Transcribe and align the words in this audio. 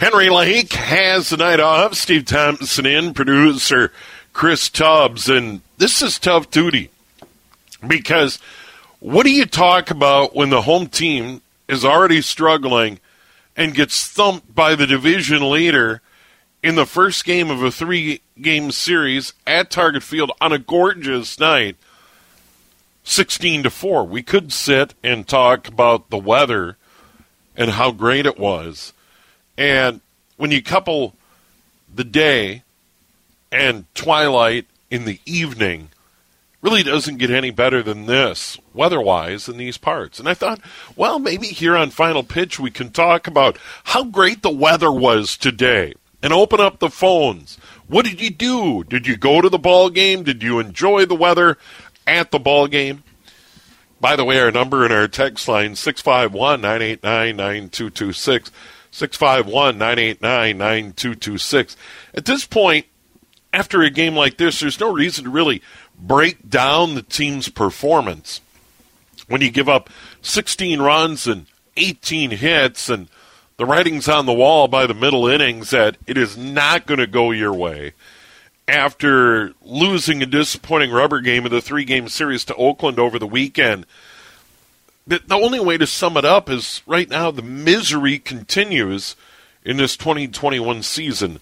Henry 0.00 0.30
Lake 0.30 0.72
has 0.72 1.28
the 1.28 1.36
night 1.36 1.60
off. 1.60 1.92
Steve 1.92 2.24
Thompson 2.24 2.86
in, 2.86 3.12
producer 3.12 3.92
Chris 4.32 4.70
Tubbs. 4.70 5.28
And 5.28 5.60
this 5.76 6.00
is 6.00 6.18
tough 6.18 6.50
duty 6.50 6.88
because 7.86 8.38
what 9.00 9.24
do 9.24 9.30
you 9.30 9.44
talk 9.44 9.90
about 9.90 10.34
when 10.34 10.48
the 10.48 10.62
home 10.62 10.86
team 10.86 11.42
is 11.68 11.84
already 11.84 12.22
struggling 12.22 12.98
and 13.54 13.74
gets 13.74 14.06
thumped 14.06 14.54
by 14.54 14.74
the 14.74 14.86
division 14.86 15.50
leader 15.50 16.00
in 16.62 16.76
the 16.76 16.86
first 16.86 17.26
game 17.26 17.50
of 17.50 17.62
a 17.62 17.70
three 17.70 18.22
game 18.40 18.70
series 18.70 19.34
at 19.46 19.70
Target 19.70 20.02
Field 20.02 20.32
on 20.40 20.50
a 20.50 20.58
gorgeous 20.58 21.38
night? 21.38 21.76
16 23.04 23.64
to 23.64 23.70
4. 23.70 24.06
We 24.06 24.22
could 24.22 24.50
sit 24.50 24.94
and 25.04 25.28
talk 25.28 25.68
about 25.68 26.08
the 26.08 26.16
weather 26.16 26.78
and 27.54 27.72
how 27.72 27.90
great 27.90 28.24
it 28.24 28.38
was 28.38 28.94
and 29.60 30.00
when 30.38 30.50
you 30.50 30.62
couple 30.62 31.14
the 31.94 32.02
day 32.02 32.62
and 33.52 33.84
twilight 33.94 34.66
in 34.90 35.04
the 35.04 35.20
evening, 35.26 35.90
really 36.62 36.82
doesn't 36.82 37.18
get 37.18 37.30
any 37.30 37.50
better 37.50 37.82
than 37.82 38.06
this 38.06 38.56
weather-wise 38.72 39.50
in 39.50 39.58
these 39.58 39.76
parts. 39.76 40.18
And 40.18 40.26
I 40.26 40.32
thought, 40.32 40.62
well, 40.96 41.18
maybe 41.18 41.48
here 41.48 41.76
on 41.76 41.90
Final 41.90 42.22
Pitch 42.22 42.58
we 42.58 42.70
can 42.70 42.90
talk 42.90 43.26
about 43.26 43.58
how 43.84 44.02
great 44.04 44.40
the 44.40 44.50
weather 44.50 44.90
was 44.90 45.36
today 45.36 45.92
and 46.22 46.32
open 46.32 46.58
up 46.58 46.78
the 46.78 46.88
phones. 46.88 47.56
What 47.86 48.06
did 48.06 48.18
you 48.18 48.30
do? 48.30 48.82
Did 48.84 49.06
you 49.06 49.18
go 49.18 49.42
to 49.42 49.50
the 49.50 49.58
ball 49.58 49.90
game? 49.90 50.22
Did 50.22 50.42
you 50.42 50.58
enjoy 50.58 51.04
the 51.04 51.14
weather 51.14 51.58
at 52.06 52.30
the 52.30 52.38
ball 52.38 52.66
game? 52.66 53.04
By 54.00 54.16
the 54.16 54.24
way, 54.24 54.40
our 54.40 54.50
number 54.50 54.86
in 54.86 54.92
our 54.92 55.06
text 55.06 55.46
line 55.48 55.76
651 55.76 56.62
989 56.62 57.36
9226. 57.36 58.50
651 58.90 59.78
989 59.78 60.58
9226. 60.58 61.76
At 62.14 62.24
this 62.24 62.46
point, 62.46 62.86
after 63.52 63.82
a 63.82 63.90
game 63.90 64.14
like 64.14 64.36
this, 64.36 64.60
there's 64.60 64.80
no 64.80 64.92
reason 64.92 65.24
to 65.24 65.30
really 65.30 65.62
break 65.98 66.48
down 66.48 66.94
the 66.94 67.02
team's 67.02 67.48
performance. 67.48 68.40
When 69.28 69.40
you 69.40 69.50
give 69.50 69.68
up 69.68 69.90
16 70.22 70.80
runs 70.80 71.26
and 71.26 71.46
18 71.76 72.32
hits, 72.32 72.88
and 72.88 73.08
the 73.56 73.66
writing's 73.66 74.08
on 74.08 74.26
the 74.26 74.32
wall 74.32 74.68
by 74.68 74.86
the 74.86 74.94
middle 74.94 75.26
innings 75.26 75.70
that 75.70 75.96
it 76.06 76.16
is 76.16 76.36
not 76.36 76.86
going 76.86 76.98
to 76.98 77.06
go 77.06 77.30
your 77.30 77.54
way. 77.54 77.92
After 78.66 79.52
losing 79.62 80.22
a 80.22 80.26
disappointing 80.26 80.92
rubber 80.92 81.20
game 81.20 81.44
of 81.44 81.50
the 81.50 81.60
three 81.60 81.84
game 81.84 82.08
series 82.08 82.44
to 82.46 82.54
Oakland 82.54 82.98
over 82.98 83.18
the 83.18 83.26
weekend, 83.26 83.84
the, 85.10 85.20
the 85.26 85.34
only 85.34 85.58
way 85.58 85.76
to 85.76 85.86
sum 85.88 86.16
it 86.16 86.24
up 86.24 86.48
is 86.48 86.82
right 86.86 87.10
now 87.10 87.30
the 87.32 87.42
misery 87.42 88.18
continues 88.18 89.16
in 89.64 89.76
this 89.76 89.96
2021 89.96 90.84
season 90.84 91.40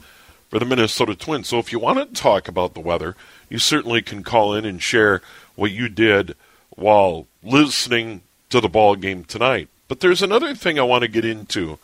for 0.48 0.58
the 0.58 0.64
Minnesota 0.64 1.14
Twins. 1.14 1.48
So 1.48 1.58
if 1.58 1.70
you 1.70 1.78
want 1.78 1.98
to 1.98 2.20
talk 2.20 2.48
about 2.48 2.72
the 2.72 2.80
weather, 2.80 3.14
you 3.50 3.58
certainly 3.58 4.00
can 4.00 4.24
call 4.24 4.54
in 4.54 4.64
and 4.64 4.82
share 4.82 5.20
what 5.54 5.70
you 5.70 5.90
did 5.90 6.34
while 6.70 7.26
listening 7.42 8.22
to 8.48 8.60
the 8.60 8.70
ball 8.70 8.96
game 8.96 9.24
tonight. 9.24 9.68
But 9.86 10.00
there's 10.00 10.22
another 10.22 10.54
thing 10.54 10.78
I 10.78 10.82
want 10.84 11.02
to 11.02 11.08
get 11.08 11.26
into 11.26 11.78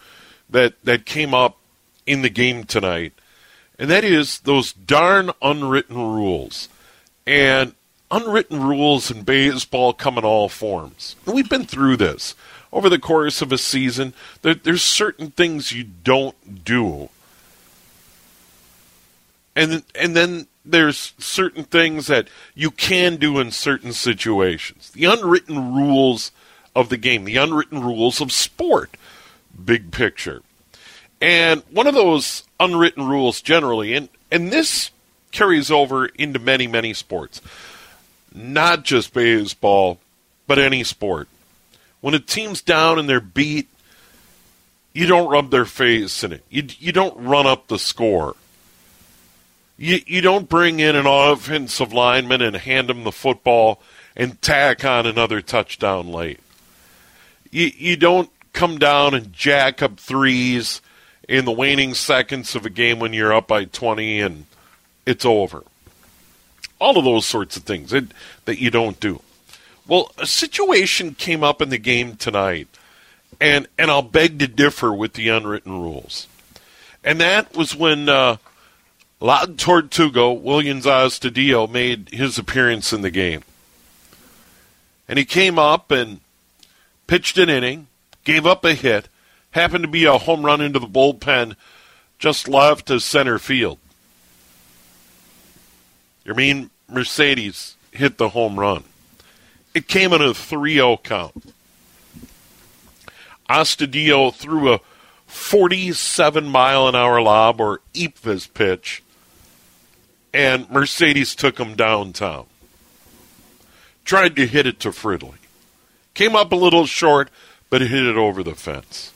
that 0.49 0.83
that 0.85 1.05
came 1.05 1.35
up 1.35 1.59
in 2.07 2.23
the 2.23 2.31
game 2.31 2.65
tonight, 2.65 3.13
and 3.79 3.91
that 3.91 4.05
is 4.05 4.41
those 4.41 4.73
darn 4.73 5.33
unwritten 5.43 5.97
rules. 5.97 6.71
And 7.27 7.75
unwritten 8.15 8.63
rules 8.63 9.11
in 9.11 9.23
baseball 9.23 9.93
come 9.93 10.17
in 10.17 10.25
all 10.25 10.49
forms. 10.49 11.17
We've 11.27 11.49
been 11.49 11.67
through 11.67 11.97
this 11.97 12.35
over 12.73 12.89
the 12.89 12.99
course 12.99 13.43
of 13.43 13.51
a 13.51 13.59
season. 13.59 14.15
There, 14.43 14.55
there's 14.55 14.83
certain 14.83 15.33
things 15.33 15.73
you 15.73 15.85
don't 15.85 16.65
do, 16.65 17.09
and 19.57 19.83
and 19.95 20.17
then 20.17 20.47
there's 20.65 21.13
certain 21.19 21.65
things 21.65 22.07
that 22.07 22.29
you 22.55 22.71
can 22.71 23.17
do 23.17 23.39
in 23.41 23.51
certain 23.51 23.93
situations. 23.93 24.91
The 24.93 25.07
unwritten 25.07 25.75
rules 25.75 26.31
of 26.75 26.89
the 26.89 26.97
game, 26.97 27.25
the 27.25 27.37
unwritten 27.37 27.83
rules 27.83 28.21
of 28.21 28.33
sport, 28.33 28.97
big 29.63 29.91
picture. 29.91 30.43
And 31.21 31.63
one 31.71 31.87
of 31.87 31.95
those 31.95 32.45
unwritten 32.61 33.09
rules 33.09 33.41
generally, 33.41 33.95
and, 33.95 34.09
and 34.31 34.53
this 34.53 34.91
carries 35.33 35.71
over 35.71 36.07
into 36.07 36.39
many, 36.39 36.67
many 36.67 36.95
sports 36.95 37.41
not 38.35 38.85
just 38.85 39.15
baseball, 39.15 40.01
but 40.47 40.59
any 40.59 40.83
sport. 40.85 41.29
When 42.01 42.15
a 42.15 42.19
team's 42.19 42.61
down 42.61 42.99
and 42.99 43.09
they're 43.09 43.21
beat, 43.21 43.69
you 44.93 45.07
don't 45.07 45.31
rub 45.31 45.51
their 45.51 45.65
face 45.65 46.23
in 46.23 46.33
it. 46.33 46.43
You, 46.51 46.67
you 46.79 46.93
don't 46.93 47.17
run 47.25 47.47
up 47.47 47.69
the 47.69 47.79
score. 47.79 48.37
You, 49.79 50.01
you 50.07 50.21
don't 50.21 50.49
bring 50.49 50.81
in 50.81 50.97
an 50.97 51.07
offensive 51.07 51.93
lineman 51.93 52.43
and 52.43 52.57
hand 52.57 52.91
him 52.91 53.05
the 53.05 53.13
football 53.13 53.81
and 54.17 54.41
tack 54.43 54.85
on 54.85 55.07
another 55.07 55.41
touchdown 55.41 56.13
late. 56.13 56.41
You, 57.51 57.71
you 57.77 57.97
don't 57.97 58.31
come 58.53 58.79
down 58.79 59.15
and 59.15 59.33
jack 59.33 59.83
up 59.83 59.99
threes 59.99 60.81
in 61.29 61.45
the 61.45 61.53
waning 61.53 61.95
seconds 61.95 62.55
of 62.55 62.67
a 62.67 62.71
game 62.71 62.99
when 62.99 63.13
you're 63.13 63.35
up 63.35 63.49
by 63.49 63.65
20 63.65 64.21
and 64.21 64.47
it's 65.07 65.25
over 65.25 65.65
all 66.85 66.99
of 66.99 67.05
those 67.05 67.25
sorts 67.25 67.57
of 67.57 67.63
things 67.63 67.91
that, 67.91 68.05
that 68.45 68.61
you 68.61 68.71
don't 68.71 69.01
do. 69.01 69.23
Well, 69.89 70.13
a 70.19 70.27
situation 70.27 71.15
came 71.15 71.43
up 71.43 71.63
in 71.63 71.71
the 71.71 71.79
game 71.79 72.17
tonight, 72.17 72.69
and 73.41 73.67
and 73.79 73.91
I'll 73.91 74.03
beg 74.03 74.39
to 74.39 74.47
differ 74.47 74.93
with 74.93 75.15
the 75.15 75.29
unwritten 75.29 75.81
rules, 75.81 76.29
and 77.03 77.21
that 77.21 77.57
was 77.57 77.75
when 77.75 78.09
uh, 78.09 78.37
La 79.21 79.47
Tortuga 79.47 80.21
Willians 80.21 80.85
Astudillo 80.85 81.71
made 81.71 82.11
his 82.11 82.39
appearance 82.39 82.93
in 82.93 83.01
the 83.01 83.11
game, 83.11 83.43
and 85.09 85.19
he 85.19 85.25
came 85.25 85.59
up 85.59 85.91
and 85.91 86.21
pitched 87.07 87.39
an 87.39 87.49
inning, 87.49 87.87
gave 88.25 88.47
up 88.47 88.65
a 88.65 88.75
hit, 88.75 89.09
happened 89.53 89.85
to 89.85 89.89
be 89.89 90.05
a 90.05 90.19
home 90.19 90.45
run 90.45 90.61
into 90.61 90.79
the 90.79 90.87
bullpen, 90.87 91.57
just 92.19 92.49
left 92.49 92.87
to 92.87 93.01
center 93.01 93.39
field. 93.39 93.79
Yermin 96.25 96.71
Mercedes 96.89 97.77
hit 97.91 98.19
the 98.19 98.31
home 98.31 98.59
run. 98.59 98.85
It 99.75 99.89
came 99.89 100.13
in 100.13 100.23
a 100.23 100.35
3 100.35 100.75
0 100.75 100.99
count. 100.99 101.55
Astudillo 103.49 104.33
threw 104.33 104.73
a 104.73 104.81
47 105.27 106.47
mile 106.47 106.89
an 106.89 106.95
hour 106.95 107.21
lob 107.21 107.61
or 107.61 107.81
Eephus 107.93 108.53
pitch, 108.53 109.03
and 110.33 110.71
Mercedes 110.71 111.35
took 111.35 111.59
him 111.59 111.75
downtown. 111.75 112.47
Tried 114.05 114.37
to 114.37 114.47
hit 114.47 114.67
it 114.67 114.81
to 114.81 114.91
Fridley. 114.91 115.35
Came 116.15 116.37
up 116.37 116.53
a 116.53 116.57
little 116.57 116.87
short, 116.87 117.31
but 117.71 117.81
hit 117.81 118.07
it 118.07 118.17
over 118.17 118.43
the 118.43 118.55
fence. 118.55 119.13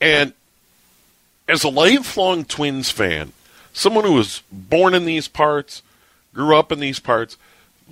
And 0.00 0.34
as 1.48 1.64
a 1.64 1.68
lifelong 1.68 2.44
Twins 2.44 2.90
fan, 2.90 3.32
someone 3.72 4.04
who 4.04 4.12
was 4.14 4.42
born 4.52 4.94
in 4.94 5.06
these 5.06 5.28
parts, 5.28 5.82
grew 6.36 6.56
up 6.56 6.70
in 6.70 6.78
these 6.78 7.00
parts, 7.00 7.36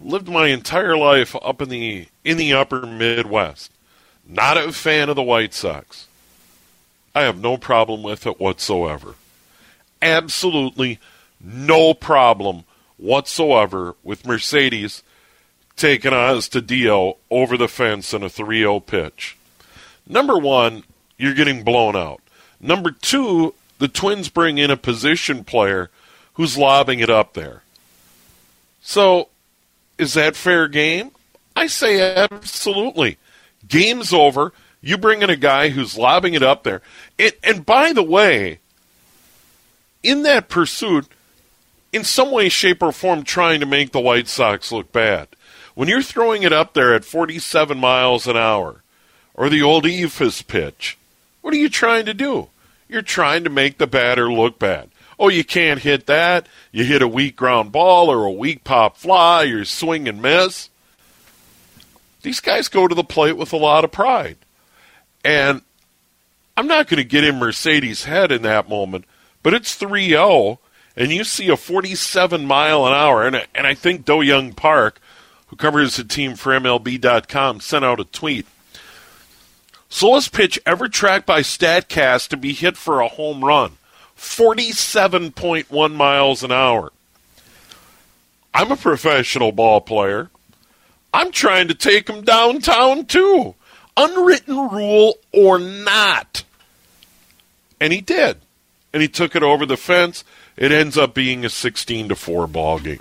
lived 0.01 0.29
my 0.29 0.49
entire 0.49 0.97
life 0.97 1.35
up 1.43 1.61
in 1.61 1.71
the 1.71 2.07
in 2.23 2.37
the 2.37 2.53
upper 2.53 2.87
Midwest. 2.87 3.73
Not 4.27 4.57
a 4.57 4.73
fan 4.73 5.09
of 5.09 5.17
the 5.17 5.23
White 5.23 5.55
Sox. 5.55 6.07
I 7.15 7.23
have 7.23 7.39
no 7.41 7.57
problem 7.57 8.03
with 8.03 8.27
it 8.27 8.41
whatsoever. 8.41 9.15
Absolutely 10.01 10.99
no 11.41 11.95
problem 11.95 12.65
whatsoever 12.97 13.97
with 14.03 14.27
Mercedes 14.27 15.03
taking 15.77 16.13
Astudillo 16.13 17.17
over 17.31 17.57
the 17.57 17.69
fence 17.69 18.15
in 18.15 18.23
a 18.23 18.29
3 18.29 18.61
0 18.61 18.81
pitch. 18.81 19.37
Number 20.07 20.39
one, 20.39 20.85
you're 21.17 21.35
getting 21.35 21.65
blown 21.65 21.97
out. 21.97 22.21
Number 22.61 22.91
two, 22.91 23.55
the 23.79 23.89
Twins 23.89 24.29
bring 24.29 24.59
in 24.59 24.71
a 24.71 24.77
position 24.77 25.45
player 25.45 25.91
who's 26.35 26.59
lobbing 26.59 27.01
it 27.01 27.11
up 27.11 27.35
there. 27.35 27.63
So, 28.87 29.31
is 29.97 30.13
that 30.13 30.37
fair 30.37 30.69
game? 30.69 31.11
I 31.57 31.69
say 31.69 32.17
absolutely. 32.17 33.17
Game's 33.67 34.13
over. 34.13 34.53
You 34.83 34.99
bring 34.99 35.23
in 35.23 35.31
a 35.31 35.37
guy 35.37 35.71
who's 35.71 35.97
lobbing 35.97 36.35
it 36.35 36.43
up 36.43 36.65
there. 36.65 36.83
And 37.43 37.65
by 37.65 37.95
the 37.95 38.03
way, 38.03 38.59
in 40.03 40.23
that 40.25 40.51
pursuit, 40.51 41.07
in 41.93 42.05
some 42.05 42.31
way, 42.31 42.51
shape, 42.51 42.83
or 42.83 42.93
form, 42.93 43.25
trying 43.25 43.61
to 43.61 43.67
make 43.67 43.93
the 43.93 44.01
White 44.01 44.29
Sox 44.29 44.71
look 44.71 44.93
bad. 44.93 45.29
When 45.75 45.89
you're 45.89 46.03
throwing 46.03 46.43
it 46.43 46.53
up 46.53 46.75
there 46.75 46.93
at 46.93 47.07
47 47.07 47.79
miles 47.79 48.27
an 48.27 48.37
hour, 48.37 48.83
or 49.33 49.49
the 49.49 49.63
old 49.63 49.85
Eephus 49.85 50.47
pitch, 50.47 50.99
what 51.41 51.55
are 51.55 51.59
you 51.59 51.71
trying 51.71 52.05
to 52.05 52.15
do? 52.15 52.49
You're 52.87 53.01
trying 53.01 53.45
to 53.45 53.51
make 53.51 53.79
the 53.79 53.87
batter 53.87 54.31
look 54.31 54.59
bad. 54.59 54.91
Oh, 55.25 55.31
you 55.31 55.43
can't 55.43 55.81
hit 55.81 56.05
that. 56.05 56.47
You 56.71 56.85
hit 56.85 57.01
a 57.01 57.09
weak 57.09 57.35
ground 57.35 57.73
ball 57.73 58.11
or 58.11 58.27
a 58.27 58.31
weak 58.31 58.63
pop 58.63 58.99
fly, 58.99 59.47
or 59.47 59.65
swing 59.65 60.07
and 60.07 60.21
miss. 60.21 60.69
These 62.21 62.41
guys 62.41 62.69
go 62.69 62.87
to 62.87 62.95
the 62.95 63.03
plate 63.03 63.39
with 63.39 63.51
a 63.55 63.57
lot 63.57 63.85
of 63.85 63.91
pride. 63.91 64.37
And 65.25 65.63
I'm 66.59 66.67
not 66.67 66.89
going 66.89 66.99
to 66.99 67.09
get 67.09 67.25
in 67.25 67.39
Mercedes' 67.39 68.05
head 68.05 68.33
in 68.33 68.43
that 68.43 68.69
moment, 68.69 69.07
but 69.43 69.55
it's 69.55 69.75
3 69.75 70.11
0, 70.11 70.59
and 70.95 71.11
you 71.11 71.25
see 71.25 71.49
a 71.49 71.57
47 71.57 72.45
mile 72.45 72.87
an 72.87 72.93
hour. 72.93 73.27
And, 73.27 73.47
and 73.55 73.67
I 73.67 73.73
think 73.73 74.05
Do-Hyoung 74.05 74.55
Park, 74.55 75.01
who 75.47 75.57
covers 75.57 75.97
the 75.97 76.05
team 76.05 76.35
for 76.35 76.53
MLB.com, 76.53 77.61
sent 77.61 77.83
out 77.83 77.99
a 77.99 78.05
tweet. 78.05 78.47
Slowest 79.89 80.33
pitch 80.35 80.61
ever 80.67 80.87
tracked 80.87 81.25
by 81.25 81.41
StatCast 81.41 82.29
to 82.29 82.37
be 82.37 82.53
hit 82.53 82.77
for 82.77 83.01
a 83.01 83.09
home 83.09 83.43
run 83.43 83.79
47.1 84.25 85.95
miles 85.95 86.43
an 86.43 86.51
hour. 86.51 86.93
I'm 88.53 88.73
a 88.73 88.77
professional 88.77 89.53
ball 89.53 89.81
player. 89.81 90.31
I'm 91.13 91.31
trying 91.31 91.69
to 91.69 91.75
take 91.75 92.09
him 92.09 92.23
downtown 92.23 93.07
too 93.07 93.55
unwritten 93.97 94.57
rule 94.71 95.15
or 95.33 95.59
not. 95.59 96.45
And 97.81 97.93
he 97.93 98.01
did. 98.01 98.39
And 98.93 99.03
he 99.03 99.09
took 99.09 99.37
it 99.37 99.43
over 99.43 99.67
the 99.67 99.77
fence. 99.77 100.25
It 100.57 100.73
ends 100.73 100.97
up 100.97 101.15
being 101.15 101.45
a 101.45 101.49
16 101.49 102.09
to 102.09 102.17
4 102.17 102.47
ball 102.47 102.79
game. 102.79 103.01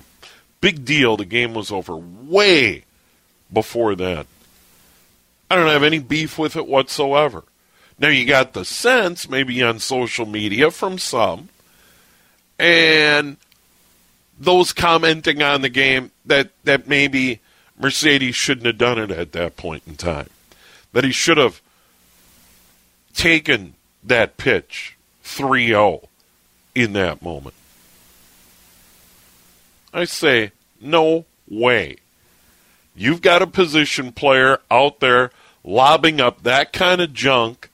Big 0.62 0.86
deal. 0.86 1.18
The 1.18 1.26
game 1.26 1.54
was 1.54 1.72
over 1.72 1.96
way 1.96 2.86
before 3.52 3.96
that. 3.96 4.28
I 5.50 5.56
don't 5.56 5.68
have 5.68 5.84
any 5.84 6.00
beef 6.00 6.38
with 6.38 6.56
it 6.56 6.68
whatsoever. 6.68 7.44
Now 8.04 8.10
you 8.10 8.26
got 8.26 8.52
the 8.52 8.66
sense, 8.66 9.30
maybe 9.30 9.64
on 9.64 9.80
social 9.80 10.26
media 10.26 10.72
from 10.72 10.98
some, 10.98 11.48
and 12.60 13.38
those 14.38 14.74
commenting 14.74 15.42
on 15.42 15.62
the 15.62 15.70
game 15.70 16.12
that, 16.26 16.50
that 16.66 16.86
maybe 16.86 17.40
Mercedes 17.80 18.36
shouldn't 18.36 18.66
have 18.66 18.78
done 18.78 19.00
it 19.00 19.10
at 19.10 19.32
that 19.32 19.56
point 19.56 19.84
in 19.88 19.96
time 19.96 20.30
that 20.92 21.06
he 21.06 21.14
should 21.14 21.38
have 21.38 21.62
taken 23.14 23.76
that 24.04 24.36
pitch 24.36 24.98
3 25.24 25.68
0 25.68 26.10
in 26.76 26.92
that 26.92 27.22
moment. 27.22 27.56
I 29.94 30.04
say, 30.04 30.52
no 30.82 31.24
way. 31.48 32.00
You've 32.98 33.22
got 33.22 33.42
a 33.42 33.48
position 33.48 34.12
player 34.12 34.60
out 34.70 35.00
there 35.00 35.32
lobbing 35.64 36.20
up 36.20 36.44
that 36.44 36.74
kind 36.74 37.00
of 37.00 37.14
junk, 37.14 37.70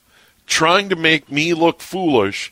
trying 0.50 0.90
to 0.90 0.96
make 0.96 1.32
me 1.32 1.54
look 1.54 1.80
foolish. 1.80 2.52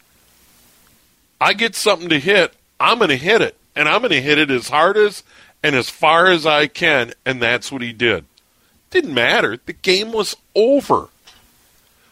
I 1.41 1.53
get 1.53 1.75
something 1.75 2.09
to 2.09 2.19
hit, 2.19 2.53
I'm 2.79 2.99
going 2.99 3.09
to 3.09 3.17
hit 3.17 3.41
it. 3.41 3.57
And 3.75 3.89
I'm 3.89 3.99
going 3.99 4.11
to 4.11 4.21
hit 4.21 4.39
it 4.39 4.49
as 4.49 4.69
hard 4.69 4.97
as 4.97 5.23
and 5.61 5.75
as 5.75 5.89
far 5.89 6.27
as 6.27 6.45
I 6.45 6.67
can. 6.67 7.13
And 7.25 7.41
that's 7.41 7.71
what 7.71 7.81
he 7.81 7.91
did. 7.93 8.25
Didn't 8.89 9.13
matter. 9.13 9.59
The 9.63 9.73
game 9.73 10.11
was 10.11 10.35
over. 10.55 11.09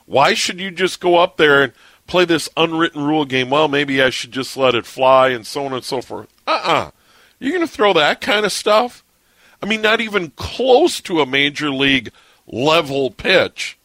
Why 0.05 0.33
should 0.33 0.59
you 0.59 0.69
just 0.69 0.99
go 0.99 1.17
up 1.17 1.37
there 1.37 1.63
and 1.63 1.73
play 2.05 2.25
this 2.25 2.49
unwritten 2.55 3.03
rule 3.03 3.25
game? 3.25 3.49
Well, 3.49 3.67
maybe 3.67 4.01
I 4.01 4.09
should 4.09 4.31
just 4.31 4.57
let 4.57 4.75
it 4.75 4.85
fly 4.85 5.29
and 5.29 5.47
so 5.47 5.65
on 5.65 5.73
and 5.73 5.83
so 5.83 6.01
forth. 6.01 6.27
Uh 6.45 6.51
uh-uh. 6.51 6.73
uh. 6.73 6.91
you 7.39 7.49
are 7.49 7.57
going 7.57 7.67
to 7.67 7.73
throw 7.73 7.93
that 7.93 8.21
kind 8.21 8.45
of 8.45 8.51
stuff? 8.51 9.03
I 9.63 9.65
mean, 9.65 9.81
not 9.81 10.01
even 10.01 10.31
close 10.31 11.01
to 11.01 11.21
a 11.21 11.25
major 11.25 11.71
league 11.71 12.11
level 12.45 13.09
pitch. 13.09 13.77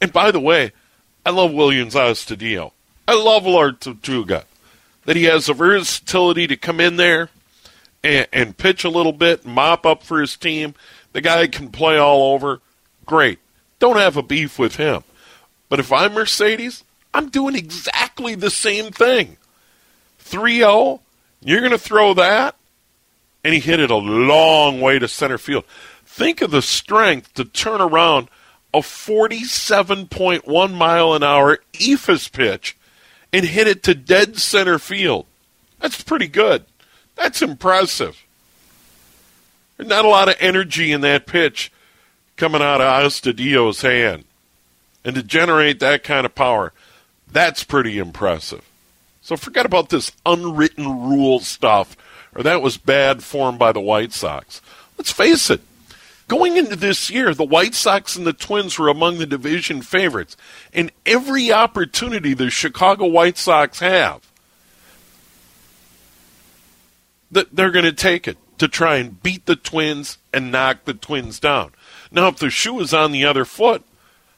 And 0.00 0.12
by 0.12 0.30
the 0.30 0.40
way, 0.40 0.72
I 1.28 1.30
love 1.30 1.50
Willians 1.50 1.92
Astudillo. 1.92 2.72
I 3.06 3.12
love 3.12 3.44
La 3.44 3.70
Tortuga. 3.72 4.46
That 5.04 5.14
he 5.14 5.24
has 5.24 5.44
the 5.44 5.52
versatility 5.52 6.46
to 6.46 6.56
come 6.56 6.80
in 6.80 6.96
there 6.96 7.28
and, 8.02 8.26
and 8.32 8.56
pitch 8.56 8.82
a 8.82 8.88
little 8.88 9.12
bit, 9.12 9.44
mop 9.44 9.84
up 9.84 10.02
for 10.02 10.22
his 10.22 10.38
team. 10.38 10.74
The 11.12 11.20
guy 11.20 11.46
can 11.46 11.68
play 11.68 11.98
all 11.98 12.32
over. 12.32 12.62
Great. 13.04 13.40
Don't 13.78 13.98
have 13.98 14.16
a 14.16 14.22
beef 14.22 14.58
with 14.58 14.76
him. 14.76 15.04
But 15.68 15.80
if 15.80 15.92
I'm 15.92 16.14
Mercedes, 16.14 16.82
I'm 17.12 17.28
doing 17.28 17.56
exactly 17.56 18.34
the 18.34 18.48
same 18.48 18.90
thing. 18.90 19.36
3 20.20 20.56
0, 20.56 21.02
you're 21.42 21.60
going 21.60 21.72
to 21.72 21.78
throw 21.78 22.14
that? 22.14 22.56
And 23.44 23.52
he 23.52 23.60
hit 23.60 23.80
it 23.80 23.90
a 23.90 23.96
long 23.96 24.80
way 24.80 24.98
to 24.98 25.06
center 25.06 25.36
field. 25.36 25.64
Think 26.06 26.40
of 26.40 26.52
the 26.52 26.62
strength 26.62 27.34
to 27.34 27.44
turn 27.44 27.82
around 27.82 28.28
a 28.74 28.78
47.1 28.78 30.74
mile 30.74 31.14
an 31.14 31.22
hour 31.22 31.58
Eephus 31.74 32.30
pitch 32.30 32.76
and 33.32 33.46
hit 33.46 33.66
it 33.66 33.82
to 33.84 33.94
dead 33.94 34.38
center 34.38 34.78
field. 34.78 35.26
That's 35.80 36.02
pretty 36.02 36.28
good. 36.28 36.64
That's 37.16 37.42
impressive. 37.42 38.24
There's 39.76 39.88
not 39.88 40.04
a 40.04 40.08
lot 40.08 40.28
of 40.28 40.36
energy 40.40 40.92
in 40.92 41.00
that 41.02 41.26
pitch 41.26 41.72
coming 42.36 42.62
out 42.62 42.80
of 42.80 43.04
Astudillo's 43.04 43.82
hand. 43.82 44.24
And 45.04 45.14
to 45.14 45.22
generate 45.22 45.80
that 45.80 46.04
kind 46.04 46.26
of 46.26 46.34
power, 46.34 46.72
that's 47.30 47.64
pretty 47.64 47.98
impressive. 47.98 48.64
So 49.22 49.36
forget 49.36 49.66
about 49.66 49.90
this 49.90 50.12
unwritten 50.24 51.08
rule 51.08 51.40
stuff, 51.40 51.96
or 52.34 52.42
that 52.42 52.62
was 52.62 52.76
bad 52.76 53.22
form 53.22 53.58
by 53.58 53.72
the 53.72 53.80
White 53.80 54.12
Sox. 54.12 54.60
Let's 54.96 55.12
face 55.12 55.50
it, 55.50 55.60
going 56.28 56.56
into 56.56 56.76
this 56.76 57.10
year, 57.10 57.34
the 57.34 57.44
White 57.44 57.74
Sox 57.74 58.14
and 58.14 58.26
the 58.26 58.32
Twins 58.32 58.78
were 58.78 58.88
among 58.88 59.18
the 59.18 59.26
division 59.26 59.82
favorites. 59.82 60.36
And 60.72 60.92
every 61.04 61.50
opportunity 61.50 62.34
the 62.34 62.50
Chicago 62.50 63.06
White 63.06 63.38
Sox 63.38 63.80
have, 63.80 64.30
they're 67.30 67.70
going 67.70 67.84
to 67.84 67.92
take 67.92 68.28
it 68.28 68.36
to 68.58 68.68
try 68.68 68.96
and 68.96 69.22
beat 69.22 69.46
the 69.46 69.56
Twins 69.56 70.18
and 70.32 70.52
knock 70.52 70.84
the 70.84 70.94
Twins 70.94 71.40
down. 71.40 71.72
Now, 72.10 72.28
if 72.28 72.36
the 72.36 72.50
shoe 72.50 72.74
was 72.74 72.94
on 72.94 73.12
the 73.12 73.24
other 73.24 73.44
foot, 73.44 73.82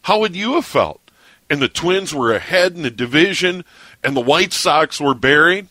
how 0.03 0.21
would 0.21 0.37
you 0.37 0.55
have 0.55 0.67
felt? 0.67 1.01
And 1.49 1.61
the 1.61 1.69
Twins 1.69 2.15
were 2.15 2.33
ahead 2.33 2.75
in 2.75 2.83
the 2.83 2.91
division 2.91 3.65
and 4.03 4.17
the 4.17 4.21
White 4.21 4.53
Sox 4.53 5.01
were 5.01 5.15
buried? 5.15 5.69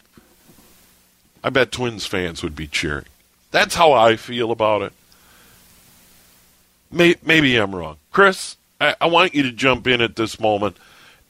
I 1.43 1.49
bet 1.49 1.71
Twins 1.71 2.05
fans 2.05 2.43
would 2.43 2.55
be 2.55 2.67
cheering. 2.67 3.05
That's 3.51 3.75
how 3.75 3.93
I 3.93 4.17
feel 4.17 4.51
about 4.51 4.81
it. 4.81 4.93
Maybe 6.91 7.57
I'm 7.57 7.75
wrong. 7.75 7.97
Chris, 8.11 8.57
I, 8.81 8.95
I 8.99 9.07
want 9.07 9.35
you 9.35 9.43
to 9.43 9.51
jump 9.51 9.87
in 9.87 10.01
at 10.01 10.15
this 10.15 10.39
moment. 10.39 10.77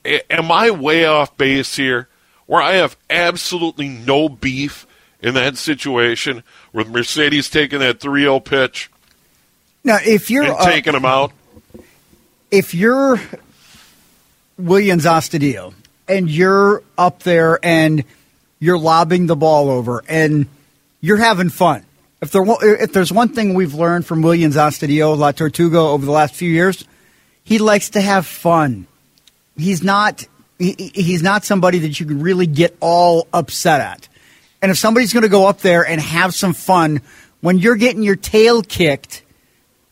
A- 0.06 0.32
am 0.32 0.51
I 0.51 0.72
way 0.72 1.06
off 1.06 1.36
base 1.38 1.75
here 1.75 2.08
where 2.46 2.62
I 2.62 2.74
have 2.74 2.98
absolutely 3.10 3.89
no 3.89 4.30
beef 4.30 4.88
in 5.22 5.34
that 5.34 5.58
situation 5.58 6.44
with 6.72 6.88
Mercedes 6.89 7.50
taking 7.50 7.80
that 7.80 8.00
3 8.00 8.22
0 8.22 8.39
pitch? 8.39 8.89
Now, 9.84 9.98
if 10.06 10.30
you're 10.30 10.46
uh, 10.46 10.66
taking 10.66 10.94
them 10.94 11.06
out, 11.06 11.32
if 12.51 12.74
you're 12.74 13.18
Willians 14.60 15.06
Astudillo 15.06 15.74
and 16.08 16.30
you're 16.30 16.84
up 16.98 17.24
there 17.24 17.60
and 17.63 18.04
you're 18.60 18.78
lobbing 18.78 19.28
the 19.28 19.36
ball 19.36 19.70
over 19.70 20.04
and 20.08 20.48
you're 21.01 21.18
having 21.18 21.50
fun. 21.50 21.86
If 22.22 22.32
there 22.32 22.44
if 22.62 22.92
there's 22.92 23.12
one 23.12 23.30
thing 23.30 23.54
we've 23.54 23.74
learned 23.74 24.06
from 24.06 24.22
Willians 24.22 24.56
Astudillo 24.56 25.18
La 25.18 25.32
Tortuga 25.32 25.80
over 25.80 26.06
the 26.06 26.12
last 26.12 26.36
few 26.36 26.50
years, 26.50 26.84
he 27.44 27.60
likes 27.60 27.92
to 27.92 28.02
have 28.02 28.26
fun. 28.26 28.88
He's 29.56 29.84
not 29.84 30.26
he, 30.58 30.92
he's 30.94 31.24
not 31.24 31.46
somebody 31.46 31.80
that 31.80 32.00
you 32.00 32.06
can 32.06 32.22
really 32.22 32.48
get 32.48 32.76
all 32.82 33.28
upset 33.34 33.80
at. 33.80 34.10
And 34.62 34.72
if 34.72 34.78
somebody's 34.78 35.14
going 35.14 35.24
to 35.24 35.30
go 35.30 35.48
up 35.48 35.60
there 35.60 35.86
and 35.86 36.02
have 36.02 36.34
some 36.34 36.54
fun 36.54 37.02
when 37.42 37.58
you're 37.58 37.78
getting 37.78 38.04
your 38.04 38.18
tail 38.18 38.62
kicked 38.62 39.24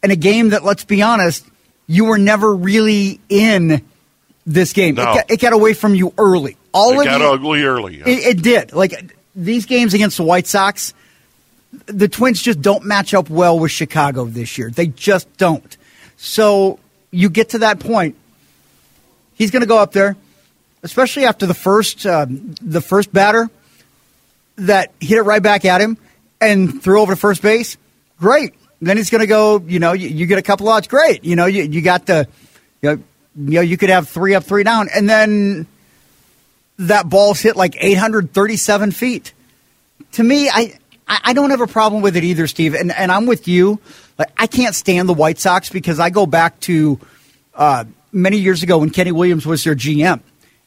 in 0.03 0.11
a 0.11 0.15
game 0.15 0.49
that, 0.49 0.63
let's 0.63 0.83
be 0.83 1.01
honest, 1.01 1.45
you 1.87 2.05
were 2.05 2.17
never 2.17 2.53
really 2.53 3.19
in 3.29 3.81
this 4.45 4.73
game. 4.73 4.95
No. 4.95 5.03
It, 5.03 5.05
got, 5.05 5.31
it, 5.31 5.39
got, 5.39 5.53
away 5.53 5.73
from 5.73 5.95
you 5.95 6.13
early. 6.17 6.57
All 6.73 6.91
it 6.91 6.99
of 6.99 7.05
got 7.05 7.21
you, 7.21 7.27
ugly 7.27 7.63
early. 7.63 8.01
It, 8.01 8.37
it 8.37 8.41
did. 8.41 8.73
Like 8.73 9.15
these 9.35 9.65
games 9.65 9.93
against 9.93 10.17
the 10.17 10.23
White 10.23 10.47
Sox, 10.47 10.93
the 11.85 12.07
Twins 12.07 12.41
just 12.41 12.61
don't 12.61 12.85
match 12.85 13.13
up 13.13 13.29
well 13.29 13.59
with 13.59 13.71
Chicago 13.71 14.25
this 14.25 14.57
year. 14.57 14.69
They 14.69 14.87
just 14.87 15.35
don't. 15.37 15.77
So 16.17 16.79
you 17.11 17.29
get 17.29 17.49
to 17.49 17.59
that 17.59 17.79
point. 17.79 18.15
He's 19.33 19.51
going 19.51 19.61
to 19.61 19.67
go 19.67 19.77
up 19.77 19.91
there, 19.91 20.15
especially 20.83 21.25
after 21.25 21.45
the 21.45 21.53
first 21.53 22.05
uh, 22.05 22.25
the 22.29 22.81
first 22.81 23.13
batter 23.13 23.49
that 24.55 24.91
hit 24.99 25.17
it 25.17 25.21
right 25.21 25.43
back 25.43 25.65
at 25.65 25.81
him 25.81 25.97
and 26.41 26.81
threw 26.81 27.01
over 27.01 27.13
to 27.13 27.19
first 27.19 27.41
base, 27.41 27.77
great. 28.19 28.53
Then 28.81 28.97
he's 28.97 29.09
going 29.09 29.21
to 29.21 29.27
go, 29.27 29.59
you 29.59 29.79
know, 29.79 29.93
you, 29.93 30.07
you, 30.07 30.25
get 30.25 30.37
a 30.37 30.43
couple 30.43 30.67
odds, 30.69 30.87
great. 30.87 31.23
You 31.23 31.35
know, 31.35 31.45
you, 31.45 31.63
you 31.63 31.81
got 31.81 32.05
the, 32.05 32.27
you 32.81 32.89
know, 32.89 33.03
you 33.35 33.53
know, 33.53 33.61
you 33.61 33.77
could 33.77 33.89
have 33.89 34.07
three 34.09 34.35
up, 34.35 34.43
three 34.43 34.63
down, 34.63 34.89
and 34.93 35.09
then 35.09 35.67
that 36.79 37.09
ball's 37.09 37.39
hit 37.39 37.55
like 37.55 37.75
837 37.79 38.91
feet. 38.91 39.33
To 40.13 40.23
me, 40.23 40.49
I 40.49 40.77
I 41.07 41.33
don't 41.33 41.51
have 41.51 41.61
a 41.61 41.67
problem 41.67 42.01
with 42.01 42.17
it 42.17 42.23
either, 42.23 42.47
Steve. 42.47 42.73
And 42.73 42.91
and 42.91 43.11
I'm 43.11 43.25
with 43.25 43.47
you. 43.47 43.79
Like 44.17 44.31
I 44.37 44.47
can't 44.47 44.75
stand 44.75 45.07
the 45.07 45.13
White 45.13 45.39
Sox 45.39 45.69
because 45.69 45.99
I 45.99 46.09
go 46.09 46.25
back 46.25 46.59
to 46.61 46.99
uh, 47.55 47.85
many 48.11 48.37
years 48.37 48.63
ago 48.63 48.79
when 48.79 48.89
Kenny 48.89 49.11
Williams 49.11 49.45
was 49.45 49.63
their 49.63 49.75
GM, 49.75 50.21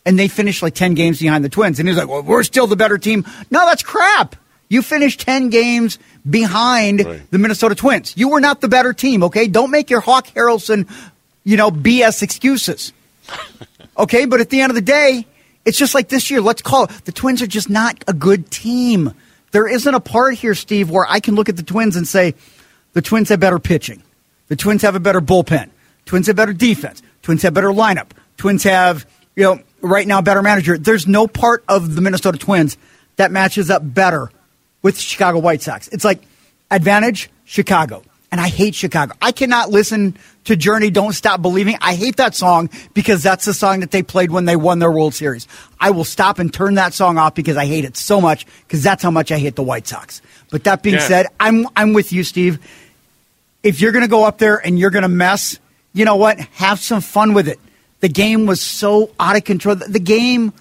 and 0.06 0.18
they 0.18 0.28
finished 0.28 0.62
like 0.62 0.74
10 0.74 0.94
games 0.94 1.20
behind 1.20 1.44
the 1.44 1.48
Twins, 1.48 1.78
and 1.78 1.88
he's 1.88 1.98
like, 1.98 2.08
"Well, 2.08 2.22
we're 2.22 2.42
still 2.42 2.66
the 2.66 2.76
better 2.76 2.98
team." 2.98 3.24
No, 3.50 3.66
that's 3.66 3.82
crap. 3.82 4.36
You 4.68 4.82
finished 4.82 5.20
10 5.20 5.50
games 5.50 5.98
behind 6.28 7.04
right. 7.04 7.30
the 7.30 7.38
Minnesota 7.38 7.74
Twins. 7.74 8.16
You 8.16 8.28
were 8.28 8.40
not 8.40 8.60
the 8.60 8.68
better 8.68 8.92
team, 8.92 9.24
okay? 9.24 9.48
Don't 9.48 9.72
make 9.72 9.90
your 9.90 10.00
Hawk 10.00 10.28
Harrelson, 10.28 10.88
you 11.42 11.56
know, 11.56 11.72
BS 11.72 12.22
excuses. 12.22 12.92
okay, 13.98 14.26
but 14.26 14.40
at 14.40 14.48
the 14.48 14.60
end 14.60 14.70
of 14.70 14.76
the 14.76 14.80
day, 14.80 15.26
it's 15.64 15.76
just 15.76 15.92
like 15.92 16.08
this 16.08 16.30
year. 16.30 16.40
Let's 16.40 16.62
call 16.62 16.84
it. 16.84 16.90
The 17.04 17.10
Twins 17.10 17.42
are 17.42 17.48
just 17.48 17.68
not 17.68 18.04
a 18.06 18.12
good 18.12 18.48
team. 18.52 19.12
There 19.52 19.66
isn't 19.66 19.94
a 19.94 20.00
part 20.00 20.34
here, 20.34 20.54
Steve, 20.54 20.90
where 20.90 21.06
I 21.08 21.20
can 21.20 21.34
look 21.34 21.48
at 21.48 21.56
the 21.56 21.62
Twins 21.62 21.96
and 21.96 22.06
say, 22.06 22.34
the 22.92 23.02
Twins 23.02 23.28
have 23.28 23.40
better 23.40 23.58
pitching. 23.58 24.02
The 24.48 24.56
Twins 24.56 24.82
have 24.82 24.94
a 24.94 25.00
better 25.00 25.20
bullpen. 25.20 25.70
Twins 26.06 26.26
have 26.26 26.36
better 26.36 26.52
defense. 26.52 27.02
Twins 27.22 27.42
have 27.42 27.54
better 27.54 27.68
lineup. 27.68 28.10
Twins 28.36 28.64
have, 28.64 29.06
you 29.36 29.44
know, 29.44 29.60
right 29.80 30.06
now 30.06 30.20
better 30.22 30.42
manager. 30.42 30.78
There's 30.78 31.06
no 31.06 31.26
part 31.26 31.64
of 31.68 31.94
the 31.94 32.00
Minnesota 32.00 32.38
Twins 32.38 32.76
that 33.16 33.30
matches 33.30 33.70
up 33.70 33.82
better 33.84 34.30
with 34.82 34.98
Chicago 34.98 35.38
White 35.38 35.62
Sox. 35.62 35.88
It's 35.88 36.04
like 36.04 36.22
advantage 36.70 37.30
Chicago. 37.44 38.02
And 38.32 38.40
I 38.40 38.48
hate 38.48 38.74
Chicago. 38.74 39.14
I 39.20 39.32
cannot 39.32 39.70
listen 39.70 40.16
to 40.44 40.56
Journey 40.56 40.90
Don't 40.90 41.12
Stop 41.12 41.42
Believing. 41.42 41.76
I 41.80 41.94
hate 41.94 42.16
that 42.16 42.34
song 42.34 42.70
because 42.94 43.22
that's 43.22 43.44
the 43.44 43.54
song 43.54 43.80
that 43.80 43.90
they 43.90 44.02
played 44.02 44.30
when 44.30 44.44
they 44.44 44.56
won 44.56 44.78
their 44.78 44.90
World 44.90 45.14
Series. 45.14 45.46
I 45.78 45.90
will 45.90 46.04
stop 46.04 46.38
and 46.38 46.52
turn 46.52 46.74
that 46.74 46.94
song 46.94 47.18
off 47.18 47.34
because 47.34 47.56
I 47.56 47.66
hate 47.66 47.84
it 47.84 47.96
so 47.96 48.20
much 48.20 48.46
because 48.66 48.82
that's 48.82 49.02
how 49.02 49.10
much 49.10 49.30
I 49.30 49.38
hate 49.38 49.56
the 49.56 49.62
White 49.62 49.86
Sox. 49.86 50.22
But 50.50 50.64
that 50.64 50.82
being 50.82 50.96
yeah. 50.96 51.06
said, 51.06 51.26
I'm 51.38 51.66
I'm 51.76 51.92
with 51.92 52.12
you, 52.12 52.24
Steve. 52.24 52.58
If 53.62 53.80
you're 53.80 53.92
going 53.92 54.04
to 54.04 54.08
go 54.08 54.24
up 54.24 54.38
there 54.38 54.56
and 54.56 54.78
you're 54.78 54.90
going 54.90 55.02
to 55.02 55.08
mess, 55.08 55.58
you 55.92 56.04
know 56.04 56.16
what? 56.16 56.38
Have 56.38 56.80
some 56.80 57.00
fun 57.00 57.34
with 57.34 57.48
it. 57.48 57.60
The 58.00 58.08
game 58.08 58.46
was 58.46 58.60
so 58.60 59.10
out 59.20 59.36
of 59.36 59.44
control. 59.44 59.76
The 59.76 60.00
game 60.00 60.54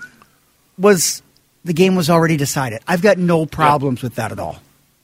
was 0.78 1.24
the 1.64 1.74
game 1.74 1.96
was 1.96 2.10
already 2.10 2.38
decided. 2.38 2.82
I've 2.88 3.02
got 3.02 3.18
no 3.18 3.46
problems 3.46 4.02
yeah. 4.02 4.08
with 4.08 4.16
that 4.16 4.32
at 4.32 4.40
all. 4.40 4.60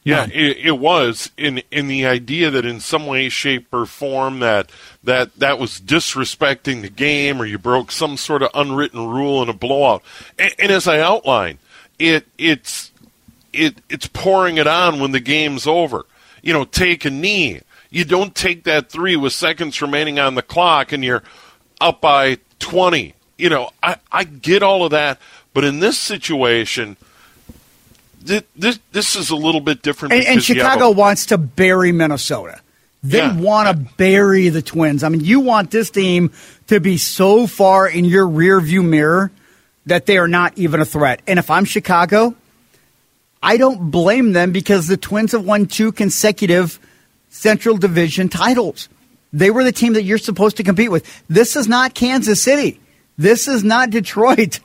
Yeah, 0.06 0.28
it, 0.32 0.58
it, 0.58 0.78
was 0.78 1.32
in 1.36 1.64
in 1.72 1.88
the 1.88 2.06
idea 2.06 2.52
that 2.52 2.64
in 2.64 2.80
some 2.80 3.08
way, 3.08 3.28
shape, 3.28 3.74
or 3.74 3.88
form 3.88 4.38
that 4.38 4.70
that 5.04 5.34
that 5.40 5.58
was 5.58 5.82
disrespecting 5.82 6.84
the 6.84 6.90
game, 6.90 7.42
or 7.42 7.46
you 7.46 7.58
broke 7.58 7.92
some 7.92 8.16
sort 8.16 8.44
of 8.44 8.52
unwritten 8.54 9.08
rule 9.08 9.42
in 9.42 9.50
a 9.50 9.54
blowout. 9.54 10.04
And, 10.38 10.54
and 10.60 10.72
as 10.72 10.88
I 10.88 11.00
outlined, 11.00 11.58
it 11.98 12.28
it's 12.38 12.92
it 13.52 13.82
it's 13.90 14.06
pouring 14.06 14.58
it 14.58 14.68
on 14.68 15.00
when 15.00 15.12
the 15.12 15.20
game's 15.20 15.66
over. 15.66 16.06
You 16.44 16.54
know, 16.54 16.66
take 16.66 17.04
a 17.06 17.10
knee. 17.10 17.62
You 17.90 18.06
don't 18.06 18.36
take 18.36 18.64
that 18.66 18.92
three 18.92 19.16
with 19.16 19.34
seconds 19.34 19.82
remaining 19.82 20.20
on 20.20 20.36
the 20.36 20.44
clock, 20.44 20.92
and 20.92 21.04
you're 21.04 21.24
up 21.82 22.00
by 22.00 22.38
twenty. 22.60 23.16
You 23.40 23.50
know, 23.50 23.72
I 23.82 23.98
I 24.12 24.24
get 24.24 24.62
all 24.62 24.86
of 24.86 24.92
that, 24.92 25.20
but 25.56 25.64
in 25.64 25.80
this 25.80 25.98
situation, 25.98 26.96
this 28.26 28.80
this 28.92 29.16
is 29.16 29.30
a 29.30 29.36
little 29.36 29.62
bit 29.62 29.82
different. 29.82 30.14
And, 30.14 30.26
and 30.26 30.44
Chicago 30.44 30.86
a, 30.86 30.92
wants 30.92 31.28
to 31.28 31.38
bury 31.38 31.92
Minnesota. 31.92 32.60
They 33.04 33.20
yeah. 33.20 33.38
want 33.38 33.70
to 33.70 33.94
bury 33.98 34.50
the 34.50 34.64
Twins. 34.64 35.04
I 35.04 35.10
mean, 35.10 35.24
you 35.24 35.40
want 35.40 35.70
this 35.70 35.92
team 35.92 36.32
to 36.68 36.80
be 36.80 36.98
so 36.98 37.46
far 37.46 37.88
in 37.88 38.06
your 38.06 38.28
rear 38.28 38.60
view 38.60 38.82
mirror 38.82 39.32
that 39.86 40.08
they 40.08 40.18
are 40.18 40.28
not 40.28 40.58
even 40.58 40.82
a 40.82 40.86
threat. 40.86 41.22
And 41.28 41.38
if 41.38 41.52
I'm 41.52 41.66
Chicago, 41.66 42.34
I 43.44 43.58
don't 43.58 43.92
blame 43.92 44.34
them 44.34 44.52
because 44.52 44.88
the 44.88 44.98
Twins 44.98 45.34
have 45.34 45.46
won 45.46 45.68
two 45.68 45.92
consecutive 45.92 46.80
Central 47.30 47.78
Division 47.78 48.28
titles. 48.28 48.90
They 49.32 49.52
were 49.52 49.64
the 49.64 49.72
team 49.72 49.94
that 49.94 50.04
you're 50.04 50.18
supposed 50.18 50.58
to 50.58 50.64
compete 50.64 50.90
with. 50.90 51.06
This 51.28 51.56
is 51.56 51.68
not 51.68 51.94
Kansas 51.94 52.42
City. 52.42 52.80
This 53.18 53.48
is 53.48 53.64
not 53.64 53.92
Detroit. 53.92 54.60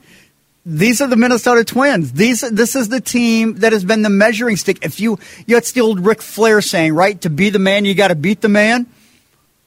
These 0.71 1.01
are 1.01 1.09
the 1.09 1.17
Minnesota 1.17 1.65
Twins. 1.65 2.13
These 2.13 2.43
this 2.43 2.77
is 2.77 2.89
the 2.89 3.01
team 3.01 3.55
that 3.57 3.73
has 3.73 3.85
been 3.85 4.03
the 4.03 4.09
measuring 4.09 4.57
stick. 4.57 4.79
If 4.83 5.01
you 5.01 5.19
you 5.45 5.57
got 5.57 5.65
the 5.65 5.81
old 5.81 6.07
Ric 6.07 6.23
Flair 6.23 6.61
saying, 6.61 6.95
right, 6.95 7.21
to 7.23 7.29
be 7.29 7.51
the 7.51 7.59
man, 7.59 7.85
you 7.85 7.93
got 7.93 8.09
to 8.09 8.15
beat 8.15 8.41
the 8.41 8.49
man. 8.49 8.87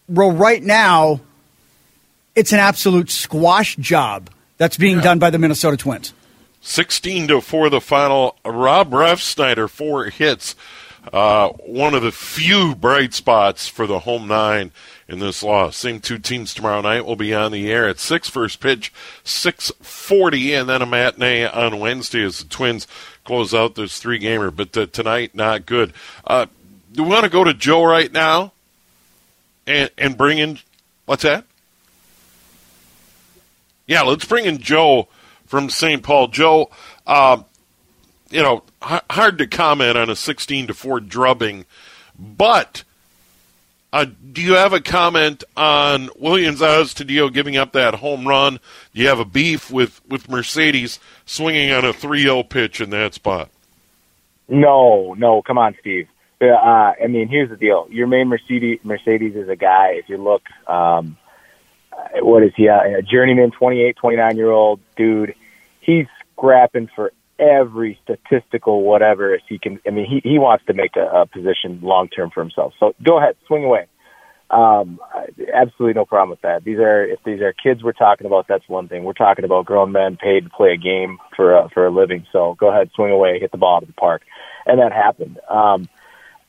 Well, 0.08 0.32
right 0.32 0.64
now, 0.64 1.20
it's 2.36 2.54
an 2.54 2.60
absolute 2.60 3.10
squash 3.10 3.76
job 3.76 4.30
that's 4.58 4.78
being 4.78 4.98
yeah. 4.98 5.04
done 5.04 5.20
by 5.20 5.30
the 5.30 5.38
Minnesota 5.38 5.76
Twins. 5.76 6.14
16 6.62 7.28
to 7.28 7.42
4 7.42 7.70
the 7.70 7.82
final. 7.82 8.38
Rob 8.46 8.92
Refsnyder, 8.92 9.70
four 9.70 10.06
hits. 10.06 10.56
Uh, 11.12 11.50
one 11.66 11.96
of 11.96 12.02
the 12.02 12.14
few 12.14 12.76
bright 12.76 13.14
spots 13.14 13.68
for 13.68 13.86
the 13.86 14.00
home 14.00 14.30
nine 14.30 14.72
in 15.08 15.20
this 15.20 15.44
loss. 15.44 15.78
Same 15.78 16.00
two 16.00 16.18
teams 16.18 16.54
tomorrow 16.54 16.82
night 16.82 17.06
will 17.06 17.16
be 17.16 17.34
on 17.34 17.52
the 17.52 17.72
air 17.72 17.88
at 17.88 18.00
six. 18.00 18.30
First 18.30 18.60
pitch, 18.60 18.94
six 19.24 19.72
forty, 19.82 20.54
and 20.54 20.68
then 20.70 20.82
a 20.82 20.86
matinee 20.86 21.46
on 21.46 21.80
Wednesday 21.80 22.24
as 22.24 22.40
the 22.40 22.50
Twins 22.50 22.88
close 23.26 23.54
out 23.54 23.76
this 23.76 24.00
three 24.00 24.18
gamer. 24.18 24.52
But 24.52 24.76
uh, 24.78 24.86
tonight, 24.88 25.36
not 25.36 25.66
good. 25.66 25.94
Uh, 26.26 26.48
do 26.92 27.04
we 27.04 27.10
want 27.10 27.24
to 27.24 27.30
go 27.30 27.44
to 27.44 27.54
Joe 27.54 27.84
right 27.84 28.12
now 28.12 28.54
and 29.68 29.90
and 29.98 30.18
bring 30.18 30.38
in 30.38 30.60
what's 31.06 31.24
that? 31.24 31.46
Yeah, 33.86 34.04
let's 34.04 34.26
bring 34.26 34.46
in 34.46 34.60
Joe 34.60 35.10
from 35.46 35.70
St. 35.70 36.02
Paul. 36.02 36.30
Joe, 36.30 36.72
uh, 37.06 37.44
you 38.30 38.42
know, 38.42 38.64
h- 38.84 39.02
hard 39.10 39.38
to 39.40 39.48
comment 39.48 39.98
on 39.98 40.10
a 40.10 40.16
16 40.16 40.68
to 40.68 40.74
4 40.74 41.02
drubbing, 41.02 41.66
but 42.18 42.84
uh, 43.94 44.06
do 44.32 44.42
you 44.42 44.56
have 44.56 44.74
a 44.74 44.82
comment 44.82 45.44
on 45.56 46.08
Willians 46.20 46.58
Astudillo 46.58 47.32
giving 47.32 47.58
up 47.58 47.74
that 47.74 47.94
home 47.94 48.28
run? 48.28 48.60
Do 48.94 49.02
you 49.02 49.08
have 49.08 49.20
a 49.20 49.26
beef 49.26 49.70
with, 49.70 50.02
with 50.10 50.28
Mercedes 50.28 51.00
swinging 51.26 51.72
on 51.72 51.86
a 51.86 51.94
3 51.94 52.24
0 52.24 52.42
pitch 52.42 52.82
in 52.82 52.90
that 52.90 53.14
spot? 53.14 53.52
No, 54.50 55.14
no, 55.14 55.44
come 55.44 55.60
on, 55.60 55.76
Steve. 55.80 56.08
Uh, 56.42 56.56
I 56.56 57.06
mean, 57.08 57.28
here's 57.28 57.52
the 57.52 57.56
deal. 57.56 57.88
Yermin 57.88 58.28
Mercedes, 58.28 58.80
Mercedes 58.84 59.36
is 59.36 59.48
a 59.48 59.56
guy, 59.56 59.92
if 59.92 60.10
you 60.10 60.18
look, 60.18 60.42
um, 60.68 61.16
what 62.16 62.42
is 62.42 62.52
he, 62.56 62.66
a 62.66 63.02
journeyman, 63.04 63.52
28, 63.52 63.96
29 63.96 64.38
year 64.38 64.50
old 64.50 64.80
dude. 64.98 65.36
He's 65.82 66.08
scrapping 66.32 66.90
for 66.96 67.14
every 67.40 68.00
statistical 68.04 68.84
whatever 68.84 69.34
if 69.34 69.42
he 69.48 69.60
can. 69.60 69.80
I 69.88 69.92
mean, 69.92 70.06
he 70.06 70.28
he 70.28 70.40
wants 70.40 70.66
to 70.68 70.74
make 70.74 70.96
a, 70.96 71.22
a 71.22 71.26
position 71.26 71.80
long 71.82 72.10
term 72.10 72.32
for 72.32 72.42
himself. 72.42 72.74
So 72.80 72.94
go 73.04 73.18
ahead, 73.18 73.36
swing 73.48 73.64
away. 73.64 73.88
Um, 74.50 75.00
absolutely 75.52 75.94
no 75.94 76.06
problem 76.06 76.30
with 76.30 76.42
that. 76.42 76.64
These 76.64 76.78
are 76.78 77.04
if 77.04 77.20
these 77.26 77.42
are 77.42 77.54
kids 77.54 77.84
we're 77.84 77.94
talking 77.94 78.28
about, 78.28 78.48
that's 78.48 78.68
one 78.70 78.88
thing. 78.88 79.04
We're 79.04 79.14
talking 79.14 79.46
about 79.46 79.66
grown 79.66 79.92
men 79.92 80.18
paid 80.18 80.44
to 80.44 80.50
play 80.50 80.74
a 80.74 80.78
game 80.78 81.18
for 81.36 81.56
a, 81.56 81.70
for 81.70 81.88
a 81.88 81.92
living. 81.92 82.28
So 82.32 82.56
go 82.60 82.70
ahead, 82.70 82.92
swing 82.94 83.12
away, 83.12 83.40
hit 83.40 83.52
the 83.52 83.58
ball 83.58 83.80
to 83.80 83.88
the 83.88 83.94
park, 83.94 84.22
and 84.66 84.80
that 84.80 84.92
happened. 84.92 85.40
Um, 85.50 85.90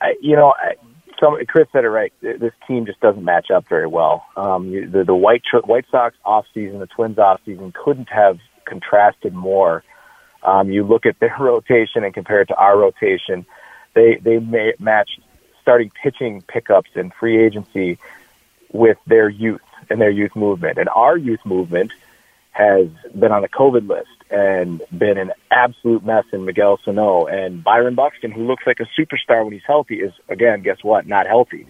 I, 0.03 0.17
you 0.21 0.37
know, 0.37 0.53
I, 0.55 0.75
some 1.23 1.39
Chris 1.49 1.67
said 1.73 1.85
it 1.85 1.89
right. 1.89 2.13
This 2.21 2.53
team 2.67 2.85
just 2.85 3.01
doesn't 3.01 3.25
match 3.25 3.51
up 3.51 3.67
very 3.69 3.87
well. 3.87 4.27
Um, 4.37 4.71
the 4.71 5.05
the 5.05 5.15
White 5.15 5.43
White 5.65 5.87
Sox 5.91 6.15
off 6.27 6.45
season, 6.53 6.81
the 6.81 6.87
Twins 6.87 7.19
off 7.19 7.41
season 7.47 7.73
couldn't 7.73 8.11
have 8.11 8.39
contrasted 8.67 9.33
more 9.33 9.83
um, 10.45 10.71
you 10.71 10.85
look 10.85 11.07
at 11.07 11.19
their 11.19 11.37
rotation 11.41 12.05
and 12.05 12.13
compare 12.15 12.43
it 12.43 12.47
to 12.47 12.57
our 12.57 12.79
rotation. 12.79 13.47
They 13.95 14.17
they 14.17 14.39
may, 14.39 14.75
starting 15.63 15.91
pitching 16.03 16.43
pickups 16.43 16.91
and 16.95 17.13
free 17.15 17.43
agency 17.45 17.99
with 18.73 18.99
their 19.07 19.29
youth 19.29 19.63
and 19.89 20.01
their 20.01 20.11
youth 20.11 20.37
movement. 20.37 20.79
And 20.79 20.89
our 20.89 21.17
youth 21.17 21.41
movement 21.45 21.93
has 22.51 22.89
been 23.19 23.33
on 23.33 23.43
the 23.43 23.49
COVID 23.49 23.89
list 23.89 24.09
and 24.31 24.83
been 24.97 25.17
an 25.19 25.33
absolute 25.51 26.05
mess 26.05 26.25
in 26.33 26.45
Miguel 26.45 26.79
Sano 26.85 27.27
and 27.27 27.65
Byron 27.65 27.95
Buxton, 27.95 28.31
who 28.31 28.47
looks 28.47 28.65
like 28.67 28.81
a 28.81 29.01
superstar 29.01 29.43
when 29.43 29.53
he's 29.53 29.63
healthy, 29.67 29.97
is 29.97 30.13
again, 30.29 30.63
guess 30.63 30.79
what? 30.83 31.07
Not 31.07 31.27
healthy. 31.27 31.67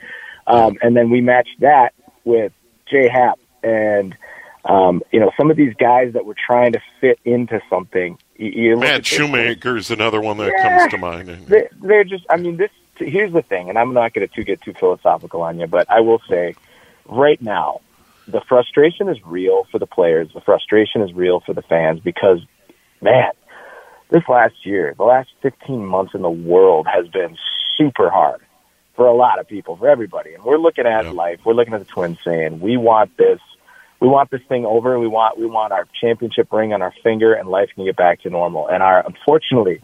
Um, 0.46 0.76
and 0.82 0.96
then 0.96 1.10
we 1.10 1.20
matched 1.20 1.60
that 1.60 1.94
with 2.24 2.52
Jay 2.90 3.08
Happ 3.08 3.38
and 3.62 4.16
um, 4.64 5.02
you 5.12 5.20
know 5.20 5.30
some 5.38 5.50
of 5.50 5.56
these 5.56 5.74
guys 5.74 6.14
that 6.14 6.24
were 6.24 6.34
trying 6.34 6.72
to 6.72 6.80
fit 7.00 7.18
into 7.24 7.60
something 7.70 8.18
you 8.36 8.76
Matt 8.76 9.06
Shoemaker 9.06 9.76
is 9.76 9.90
another 9.90 10.20
one 10.20 10.38
that 10.38 10.52
yeah, 10.56 10.78
comes 10.78 10.90
to 10.92 10.98
mind. 10.98 11.28
They, 11.46 11.68
they're 11.80 12.04
just, 12.04 12.24
I 12.28 12.36
mean, 12.36 12.56
this. 12.56 12.70
Here's 12.96 13.32
the 13.32 13.42
thing, 13.42 13.68
and 13.68 13.76
I'm 13.76 13.92
not 13.92 14.14
going 14.14 14.28
to 14.28 14.44
get 14.44 14.62
too 14.62 14.72
philosophical 14.72 15.42
on 15.42 15.58
you, 15.58 15.66
but 15.66 15.90
I 15.90 15.98
will 15.98 16.22
say, 16.28 16.54
right 17.06 17.42
now, 17.42 17.80
the 18.28 18.40
frustration 18.40 19.08
is 19.08 19.18
real 19.24 19.64
for 19.72 19.80
the 19.80 19.86
players. 19.86 20.28
The 20.32 20.40
frustration 20.40 21.02
is 21.02 21.12
real 21.12 21.40
for 21.40 21.54
the 21.54 21.62
fans 21.62 21.98
because, 21.98 22.40
man, 23.00 23.32
this 24.10 24.22
last 24.28 24.64
year, 24.64 24.94
the 24.96 25.02
last 25.02 25.30
15 25.42 25.84
months 25.84 26.14
in 26.14 26.22
the 26.22 26.30
world 26.30 26.86
has 26.86 27.08
been 27.08 27.36
super 27.76 28.10
hard 28.10 28.40
for 28.94 29.06
a 29.06 29.14
lot 29.14 29.40
of 29.40 29.48
people, 29.48 29.76
for 29.76 29.88
everybody. 29.88 30.34
And 30.34 30.44
we're 30.44 30.58
looking 30.58 30.86
at 30.86 31.04
yep. 31.04 31.14
life. 31.14 31.40
We're 31.44 31.54
looking 31.54 31.74
at 31.74 31.80
the 31.80 31.86
Twins 31.86 32.18
saying, 32.24 32.60
we 32.60 32.76
want 32.76 33.16
this 33.16 33.40
we 34.04 34.10
want 34.10 34.30
this 34.30 34.42
thing 34.50 34.66
over. 34.66 35.00
We 35.00 35.06
want 35.06 35.38
we 35.38 35.46
want 35.46 35.72
our 35.72 35.88
championship 35.98 36.52
ring 36.52 36.74
on 36.74 36.82
our 36.82 36.92
finger, 37.02 37.32
and 37.32 37.48
life 37.48 37.70
can 37.74 37.86
get 37.86 37.96
back 37.96 38.20
to 38.20 38.30
normal. 38.30 38.68
And 38.68 38.82
our 38.82 39.02
unfortunately, 39.04 39.80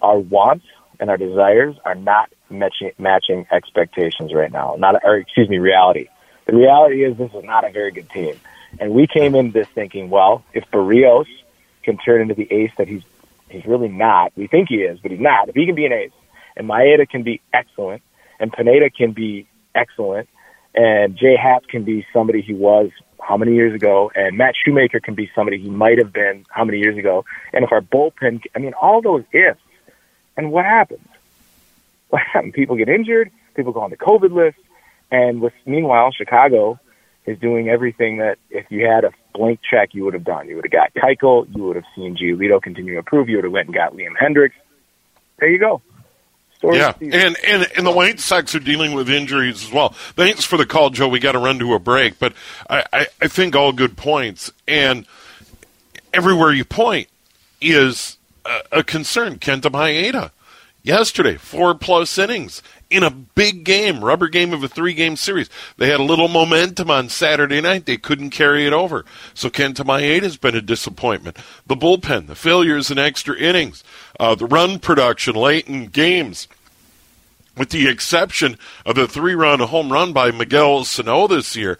our 0.00 0.18
wants 0.18 0.64
and 0.98 1.08
our 1.08 1.16
desires 1.16 1.76
are 1.84 1.94
not 1.94 2.28
matching 2.50 2.90
matching 2.98 3.46
expectations 3.52 4.34
right 4.34 4.50
now. 4.50 4.74
Not 4.78 4.96
or 5.04 5.16
excuse 5.16 5.48
me, 5.48 5.58
reality. 5.58 6.08
The 6.46 6.56
reality 6.56 7.04
is 7.04 7.16
this 7.16 7.32
is 7.32 7.44
not 7.44 7.64
a 7.64 7.70
very 7.70 7.92
good 7.92 8.10
team. 8.10 8.34
And 8.80 8.94
we 8.94 9.06
came 9.06 9.36
into 9.36 9.52
this 9.52 9.68
thinking, 9.68 10.10
well, 10.10 10.42
if 10.52 10.64
Berrios 10.72 11.26
can 11.84 11.98
turn 11.98 12.20
into 12.20 12.34
the 12.34 12.52
ace 12.52 12.72
that 12.78 12.88
he's 12.88 13.04
he's 13.48 13.64
really 13.64 13.88
not, 13.88 14.32
we 14.34 14.48
think 14.48 14.70
he 14.70 14.78
is, 14.78 14.98
but 14.98 15.12
he's 15.12 15.20
not. 15.20 15.48
If 15.48 15.54
he 15.54 15.66
can 15.66 15.76
be 15.76 15.86
an 15.86 15.92
ace, 15.92 16.10
and 16.56 16.68
Maeda 16.68 17.08
can 17.08 17.22
be 17.22 17.40
excellent, 17.52 18.02
and 18.40 18.52
Pineda 18.52 18.90
can 18.90 19.12
be 19.12 19.46
excellent, 19.72 20.28
and 20.74 21.16
Jay 21.16 21.36
Happ 21.36 21.66
can 21.68 21.84
be 21.84 22.06
somebody 22.12 22.40
he 22.40 22.54
was 22.54 22.90
how 23.20 23.36
many 23.36 23.54
years 23.54 23.74
ago, 23.74 24.10
and 24.14 24.36
Matt 24.36 24.54
Shoemaker 24.56 25.00
can 25.00 25.14
be 25.14 25.30
somebody 25.34 25.58
he 25.58 25.70
might 25.70 25.98
have 25.98 26.12
been 26.12 26.44
how 26.48 26.64
many 26.64 26.78
years 26.78 26.98
ago, 26.98 27.24
and 27.52 27.64
if 27.64 27.72
our 27.72 27.80
bullpen, 27.80 28.42
I 28.54 28.58
mean, 28.58 28.74
all 28.74 29.00
those 29.00 29.24
ifs, 29.32 29.60
and 30.36 30.50
what 30.50 30.64
happens? 30.64 31.06
What 32.08 32.20
happens? 32.30 32.52
People 32.54 32.76
get 32.76 32.90
injured, 32.90 33.30
people 33.54 33.72
go 33.72 33.80
on 33.80 33.88
the 33.88 33.96
COVID 33.96 34.32
list, 34.32 34.58
and 35.10 35.40
with 35.40 35.54
meanwhile, 35.64 36.12
Chicago 36.12 36.78
is 37.24 37.38
doing 37.38 37.70
everything 37.70 38.18
that 38.18 38.36
if 38.50 38.66
you 38.70 38.84
had 38.84 39.04
a 39.04 39.12
blank 39.34 39.60
check, 39.62 39.94
you 39.94 40.04
would 40.04 40.12
have 40.12 40.24
done. 40.24 40.46
You 40.46 40.56
would 40.56 40.66
have 40.66 40.72
got 40.72 40.92
Keuchel, 40.92 41.46
you 41.56 41.62
would 41.64 41.76
have 41.76 41.86
seen 41.94 42.14
Giolito 42.14 42.60
continue 42.60 42.92
to 42.92 42.98
improve, 42.98 43.30
you 43.30 43.36
would 43.36 43.44
have 43.44 43.52
went 43.52 43.68
and 43.68 43.74
got 43.74 43.94
Liam 43.94 44.14
Hendriks. 44.20 44.52
There 45.38 45.48
you 45.48 45.58
go. 45.58 45.80
Yeah, 46.62 46.94
and, 47.00 47.36
and 47.46 47.66
and 47.76 47.86
the 47.86 47.90
White 47.90 48.20
Sox 48.20 48.54
are 48.54 48.60
dealing 48.60 48.94
with 48.94 49.10
injuries 49.10 49.64
as 49.64 49.72
well. 49.72 49.90
Thanks 49.90 50.44
for 50.44 50.56
the 50.56 50.66
call, 50.66 50.90
Joe. 50.90 51.08
We 51.08 51.18
got 51.18 51.32
to 51.32 51.38
run 51.38 51.58
to 51.58 51.74
a 51.74 51.78
break, 51.78 52.18
but 52.18 52.34
I, 52.70 52.84
I, 52.92 53.06
I 53.20 53.28
think 53.28 53.56
all 53.56 53.72
good 53.72 53.96
points. 53.96 54.52
And 54.68 55.06
everywhere 56.12 56.52
you 56.52 56.64
point 56.64 57.08
is 57.60 58.16
a, 58.44 58.60
a 58.70 58.84
concern. 58.84 59.38
Kenta 59.38 59.70
Maeda 59.70 60.30
yesterday, 60.82 61.36
four 61.36 61.74
plus 61.74 62.18
innings 62.18 62.62
in 62.90 63.02
a 63.02 63.10
big 63.10 63.64
game, 63.64 64.04
rubber 64.04 64.28
game 64.28 64.52
of 64.52 64.62
a 64.62 64.68
three 64.68 64.92
game 64.92 65.16
series. 65.16 65.48
They 65.78 65.88
had 65.90 66.00
a 66.00 66.04
little 66.04 66.28
momentum 66.28 66.90
on 66.90 67.08
Saturday 67.08 67.60
night. 67.60 67.86
They 67.86 67.96
couldn't 67.96 68.30
carry 68.30 68.66
it 68.66 68.72
over. 68.72 69.04
So 69.34 69.48
Kenta 69.48 69.84
Maeda 69.84 70.22
has 70.22 70.36
been 70.36 70.54
a 70.54 70.60
disappointment. 70.60 71.38
The 71.66 71.76
bullpen, 71.76 72.26
the 72.26 72.34
failures 72.34 72.90
in 72.90 72.98
extra 72.98 73.36
innings, 73.36 73.82
uh, 74.20 74.34
the 74.34 74.46
run 74.46 74.78
production 74.78 75.34
late 75.34 75.66
in 75.68 75.86
games. 75.86 76.48
With 77.56 77.70
the 77.70 77.88
exception 77.88 78.58
of 78.86 78.94
the 78.94 79.06
three 79.06 79.34
run 79.34 79.60
home 79.60 79.92
run 79.92 80.12
by 80.12 80.30
Miguel 80.30 80.84
Sano 80.84 81.26
this 81.26 81.54
year, 81.54 81.78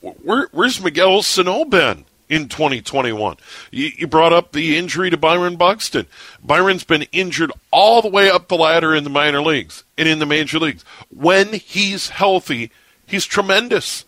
where, 0.00 0.48
where's 0.50 0.82
Miguel 0.82 1.22
Sano 1.22 1.64
been? 1.64 2.04
In 2.28 2.48
2021. 2.48 3.36
You, 3.70 3.90
you, 3.98 4.06
brought 4.06 4.32
up 4.32 4.52
the 4.52 4.76
injury 4.76 5.10
to 5.10 5.16
Byron 5.16 5.56
Buxton. 5.56 6.06
Byron's 6.42 6.84
been 6.84 7.02
injured 7.12 7.52
all 7.70 8.00
the 8.00 8.08
way 8.08 8.30
up 8.30 8.48
the 8.48 8.56
ladder 8.56 8.94
in 8.94 9.04
the 9.04 9.10
minor 9.10 9.42
leagues 9.42 9.84
and 9.98 10.08
in 10.08 10.18
the 10.18 10.26
major 10.26 10.58
leagues. 10.58 10.84
When 11.14 11.52
he's 11.52 12.08
healthy, 12.08 12.70
he's 13.06 13.26
tremendous. 13.26 14.04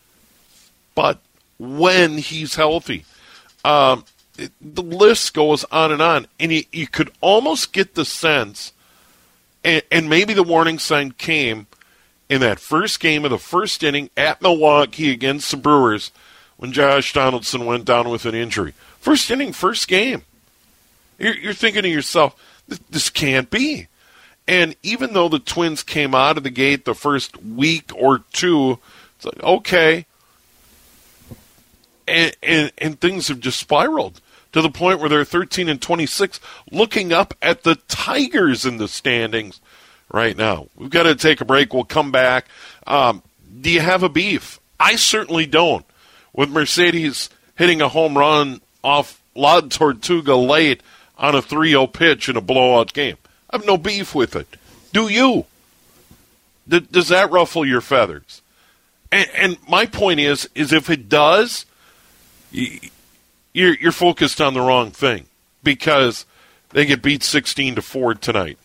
But 0.95 1.21
when 1.59 2.19
he's 2.19 2.55
healthy, 2.55 3.05
um, 3.65 4.05
it, 4.39 4.53
the 4.61 4.83
list 4.83 5.35
goes 5.35 5.65
on 5.65 5.93
and 5.93 6.01
on. 6.01 6.27
And 6.41 6.53
you, 6.53 6.63
you 6.73 6.87
could 6.87 7.11
almost 7.21 7.73
get 7.73 7.95
the 7.95 8.05
sense, 8.05 8.73
and, 9.63 9.83
and 9.93 10.09
maybe 10.09 10.35
the 10.35 10.43
warning 10.43 10.79
sign 10.79 11.13
came 11.13 11.67
in 12.29 12.41
that 12.41 12.59
first 12.59 13.01
game 13.01 13.25
of 13.25 13.31
the 13.31 13.39
first 13.39 13.83
inning 13.83 14.09
at 14.17 14.41
Milwaukee 14.41 15.11
against 15.11 15.51
the 15.51 15.57
Brewers– 15.57 16.11
when 16.57 16.73
Josh 16.73 17.13
Donaldson 17.13 17.67
went 17.67 17.85
down 17.85 18.09
with 18.09 18.27
an 18.27 18.35
injury. 18.35 18.75
First 19.01 19.31
inning, 19.31 19.53
first 19.53 19.89
game. 19.89 20.23
You're, 21.19 21.35
you're 21.35 21.55
thinking 21.55 21.83
to 21.83 21.89
yourself, 21.89 22.41
this, 22.69 22.81
this 22.91 23.11
can't 23.11 23.51
be. 23.51 23.89
And 24.47 24.77
even 24.83 25.15
though 25.15 25.29
the 25.29 25.39
Twins 25.39 25.83
came 25.83 26.15
out 26.15 26.37
of 26.37 26.43
the 26.43 26.51
gate 26.51 26.85
the 26.85 26.95
first 26.95 27.43
week 27.43 27.91
or 27.95 28.19
two, 28.33 28.79
it's 29.17 29.25
like, 29.25 29.43
okay. 29.43 30.07
And, 32.07 32.37
and, 32.43 32.73
and 32.79 33.01
things 33.01 33.29
have 33.29 33.41
just 33.41 33.59
spiraled 33.59 34.21
to 34.53 34.61
the 34.61 34.71
point 34.71 35.01
where 35.01 35.09
they're 35.09 35.25
13 35.25 35.69
and 35.69 35.81
26, 35.81 36.39
looking 36.71 37.13
up 37.13 37.35
at 37.41 37.63
the 37.63 37.77
Tigers 37.89 38.67
in 38.67 38.77
the 38.77 38.87
standings 38.87 39.61
right 40.13 40.37
now. 40.37 40.69
We've 40.77 40.91
got 40.91 41.05
to 41.05 41.15
take 41.15 41.41
a 41.41 41.45
break. 41.45 41.73
We'll 41.73 41.85
come 41.85 42.13
back. 42.13 42.47
Um, 42.87 43.23
do 43.61 43.71
you 43.71 43.81
have 43.81 44.03
a 44.03 44.09
beef? 44.09 44.61
I 44.79 44.97
certainly 44.97 45.47
don't 45.47 45.87
with 46.35 46.51
Mercedes 46.51 47.31
hitting 47.55 47.81
a 47.81 47.89
home 47.89 48.19
run 48.19 48.61
off 48.83 49.23
La 49.35 49.61
Tortuga 49.61 50.37
late 50.37 50.83
on 51.17 51.35
a 51.35 51.43
3 51.43 51.71
0 51.71 51.87
pitch 51.87 52.29
in 52.29 52.37
a 52.37 52.41
blowout 52.41 52.93
game. 52.93 53.17
I 53.49 53.57
have 53.57 53.67
no 53.67 53.79
beef 53.79 54.15
with 54.15 54.37
it. 54.37 54.57
Do 54.93 55.09
you? 55.09 55.47
D- 56.69 56.81
does 56.81 57.09
that 57.09 57.31
ruffle 57.31 57.65
your 57.65 57.81
feathers? 57.81 58.43
And, 59.13 59.29
and, 59.35 59.59
my 59.69 59.87
point 59.87 60.19
is, 60.19 60.49
is 60.55 60.73
if 60.73 60.91
it 60.91 61.09
does, 61.09 61.67
you're, 62.51 63.75
you're 63.75 63.93
focused 63.93 64.41
on 64.41 64.55
the 64.55 64.61
wrong 64.61 64.91
thing 64.91 65.27
because 65.63 66.27
they 66.71 66.85
get 66.85 67.03
beat 67.03 67.23
16 67.23 67.77
to 67.77 67.83
4 67.83 68.15
tonight. 68.15 68.59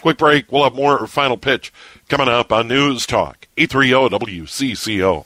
Quick 0.00 0.18
break. 0.18 0.52
We'll 0.52 0.64
have 0.64 0.74
more 0.74 1.06
final 1.06 1.36
pitch 1.36 1.72
coming 2.08 2.28
up 2.28 2.52
on 2.52 2.68
News 2.68 3.06
Talk. 3.06 3.46
830 3.56 4.16
WCCO. 4.18 5.24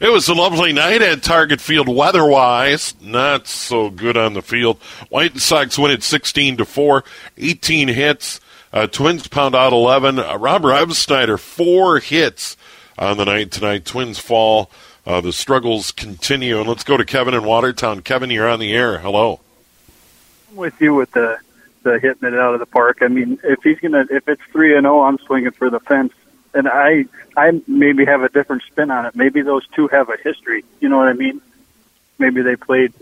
It 0.00 0.10
was 0.10 0.28
a 0.28 0.34
lovely 0.34 0.72
night 0.72 1.00
at 1.00 1.22
Target 1.22 1.60
Field 1.60 1.88
weather-wise. 1.88 2.94
Not 3.00 3.46
so 3.46 3.88
good 3.88 4.16
on 4.16 4.34
the 4.34 4.42
field. 4.42 4.78
White 5.10 5.38
Sox 5.38 5.78
win 5.78 5.92
it 5.92 6.02
16 6.02 6.56
to 6.56 6.64
4, 6.64 7.04
18 7.38 7.88
hits. 7.88 8.40
Uh, 8.72 8.86
Twins 8.86 9.28
pound 9.28 9.54
out 9.54 9.72
11. 9.72 10.18
Uh, 10.18 10.36
Rob 10.38 10.62
Refsnyder, 10.62 11.38
four 11.38 12.00
hits 12.00 12.56
on 12.98 13.16
the 13.16 13.24
night 13.24 13.50
tonight. 13.50 13.84
Twins 13.84 14.18
fall. 14.18 14.70
Uh, 15.06 15.20
the 15.20 15.32
struggles 15.32 15.92
continue. 15.92 16.58
And 16.58 16.68
let's 16.68 16.84
go 16.84 16.96
to 16.96 17.04
Kevin 17.04 17.34
in 17.34 17.44
Watertown. 17.44 18.00
Kevin, 18.00 18.30
you're 18.30 18.48
on 18.48 18.60
the 18.60 18.72
air. 18.72 18.98
Hello. 18.98 19.40
I'm 20.50 20.56
with 20.56 20.80
you 20.80 20.94
with 20.94 21.12
the 21.12 21.38
the 21.82 21.98
hitting 21.98 22.28
it 22.28 22.34
out 22.34 22.54
of 22.54 22.60
the 22.60 22.66
park. 22.66 22.98
I 23.02 23.08
mean, 23.08 23.38
if 23.42 23.62
he's 23.62 23.78
gonna, 23.80 24.06
if 24.10 24.28
it's 24.28 24.42
three 24.52 24.76
and 24.76 24.84
zero, 24.84 25.00
oh, 25.00 25.02
I'm 25.02 25.18
swinging 25.18 25.50
for 25.50 25.68
the 25.68 25.80
fence 25.80 26.12
and 26.54 26.68
I 26.68 27.04
I 27.36 27.60
maybe 27.66 28.04
have 28.04 28.22
a 28.22 28.28
different 28.28 28.62
spin 28.64 28.90
on 28.90 29.06
it. 29.06 29.16
Maybe 29.16 29.42
those 29.42 29.66
two 29.68 29.88
have 29.88 30.08
a 30.08 30.16
history. 30.16 30.64
You 30.80 30.88
know 30.88 30.98
what 30.98 31.08
I 31.08 31.14
mean? 31.14 31.40
Maybe 32.18 32.42
they 32.42 32.56
played 32.56 32.92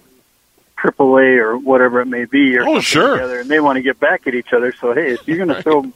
Triple 0.76 1.18
A 1.18 1.38
or 1.38 1.58
whatever 1.58 2.00
it 2.00 2.06
may 2.06 2.24
be, 2.24 2.56
or 2.56 2.66
oh 2.66 2.80
sure, 2.80 3.14
together, 3.14 3.40
and 3.40 3.50
they 3.50 3.60
want 3.60 3.76
to 3.76 3.82
get 3.82 3.98
back 3.98 4.26
at 4.26 4.34
each 4.34 4.52
other. 4.52 4.72
So 4.72 4.92
hey, 4.92 5.12
if 5.12 5.26
you're 5.26 5.36
going 5.36 5.48
to 5.54 5.62
throw 5.62 5.92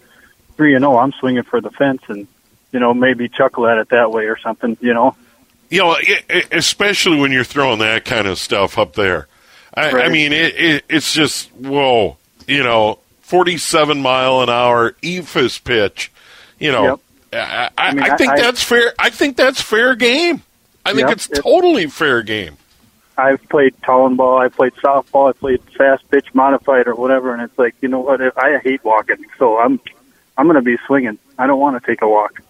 three 0.57 0.75
and 0.75 0.83
zero, 0.83 0.99
I'm 0.99 1.13
swinging 1.13 1.45
for 1.45 1.61
the 1.61 1.71
fence, 1.71 2.03
and 2.09 2.27
you 2.73 2.81
know 2.81 2.93
maybe 2.93 3.29
chuckle 3.29 3.67
at 3.67 3.79
it 3.79 3.91
that 3.91 4.11
way 4.11 4.27
or 4.27 4.39
something. 4.39 4.77
You 4.81 4.95
know. 4.95 5.17
You 5.71 5.81
know, 5.81 5.97
especially 6.53 7.19
when 7.19 7.33
you're 7.33 7.43
throwing 7.43 7.79
that 7.81 8.05
kind 8.05 8.29
of 8.29 8.39
stuff 8.39 8.79
up 8.79 8.93
there. 8.93 9.27
I, 9.73 9.91
right. 9.91 10.05
I 10.05 10.09
mean, 10.09 10.33
it, 10.33 10.55
it, 10.57 10.85
it's 10.89 11.13
just 11.13 11.51
whoa. 11.53 12.17
You 12.47 12.63
know, 12.63 12.99
47 13.23 14.01
mile 14.01 14.43
an 14.43 14.51
hour 14.51 14.93
eephus 15.03 15.65
pitch. 15.65 16.13
You 16.61 16.71
know, 16.71 16.85
yep 16.85 17.01
I, 17.35 17.83
I, 17.83 17.89
I, 17.89 17.95
mean, 17.95 18.03
I 18.03 18.17
think 18.17 18.37
that's 18.37 18.63
fair. 18.63 18.93
I 18.99 19.11
think 19.11 19.37
that's 19.37 19.61
fair 19.61 19.95
game. 19.95 20.43
I 20.85 20.93
think 20.93 21.09
yep, 21.09 21.17
it's 21.17 21.29
totally 21.29 21.87
fair 21.87 22.23
game. 22.23 22.57
I've 23.17 23.49
played 23.49 23.75
tall 23.83 24.13
ball. 24.15 24.39
I 24.39 24.49
played 24.49 24.75
softball. 24.75 25.31
I 25.31 25.33
played 25.33 25.63
fast 25.77 26.09
pitch 26.11 26.35
modified 26.35 26.89
or 26.89 26.95
whatever, 26.95 27.33
and 27.33 27.43
it's 27.43 27.59
like 27.59 27.75
you 27.81 27.89
know 27.89 28.01
what? 28.01 28.21
I 28.37 28.59
hate 28.59 28.85
walking, 28.85 29.25
so 29.39 29.59
I'm 29.59 29.81
I'm 30.37 30.47
going 30.47 30.57
to 30.57 30.63
be 30.63 30.77
swinging. 30.87 31.19
I 31.39 31.47
don't 31.47 31.61
want 31.61 31.81
to 31.81 31.87
take 31.87 32.03
a 32.03 32.09
walk. 32.09 32.43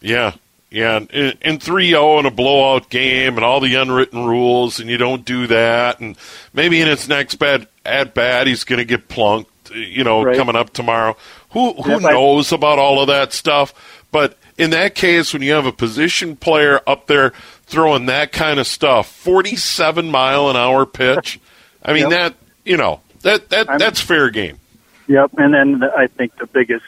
Yeah, 0.00 0.34
yeah. 0.70 0.98
In 0.98 1.58
three 1.58 1.90
zero 1.90 2.18
in 2.20 2.26
a 2.26 2.30
blowout 2.30 2.90
game, 2.90 3.36
and 3.36 3.44
all 3.44 3.60
the 3.60 3.74
unwritten 3.74 4.24
rules, 4.24 4.80
and 4.80 4.88
you 4.88 4.98
don't 4.98 5.24
do 5.24 5.48
that, 5.48 6.00
and 6.00 6.16
maybe 6.52 6.80
in 6.80 6.88
his 6.88 7.08
next 7.08 7.36
bad 7.36 7.66
at 7.84 8.14
bat 8.14 8.46
he's 8.46 8.64
going 8.64 8.78
to 8.78 8.84
get 8.84 9.08
plunked. 9.08 9.50
You 9.72 10.04
know, 10.04 10.22
right. 10.22 10.36
coming 10.36 10.54
up 10.54 10.72
tomorrow. 10.72 11.16
Who 11.54 11.72
who 11.82 12.00
knows 12.00 12.52
about 12.52 12.78
all 12.78 13.00
of 13.00 13.06
that 13.06 13.32
stuff? 13.32 13.72
But 14.10 14.36
in 14.58 14.70
that 14.70 14.94
case, 14.94 15.32
when 15.32 15.40
you 15.40 15.52
have 15.52 15.66
a 15.66 15.72
position 15.72 16.36
player 16.36 16.80
up 16.86 17.06
there 17.06 17.32
throwing 17.66 18.06
that 18.06 18.32
kind 18.32 18.58
of 18.60 18.66
stuff, 18.66 19.10
47 19.10 20.10
mile 20.10 20.50
an 20.50 20.56
hour 20.56 20.84
pitch, 20.84 21.40
I 21.82 21.92
mean, 21.92 22.10
yep. 22.10 22.10
that, 22.10 22.34
you 22.64 22.76
know, 22.76 23.00
that, 23.22 23.48
that 23.50 23.78
that's 23.78 24.00
fair 24.00 24.30
game. 24.30 24.58
Yep. 25.06 25.32
And 25.38 25.54
then 25.54 25.84
I 25.96 26.08
think 26.08 26.36
the 26.36 26.46
biggest 26.46 26.84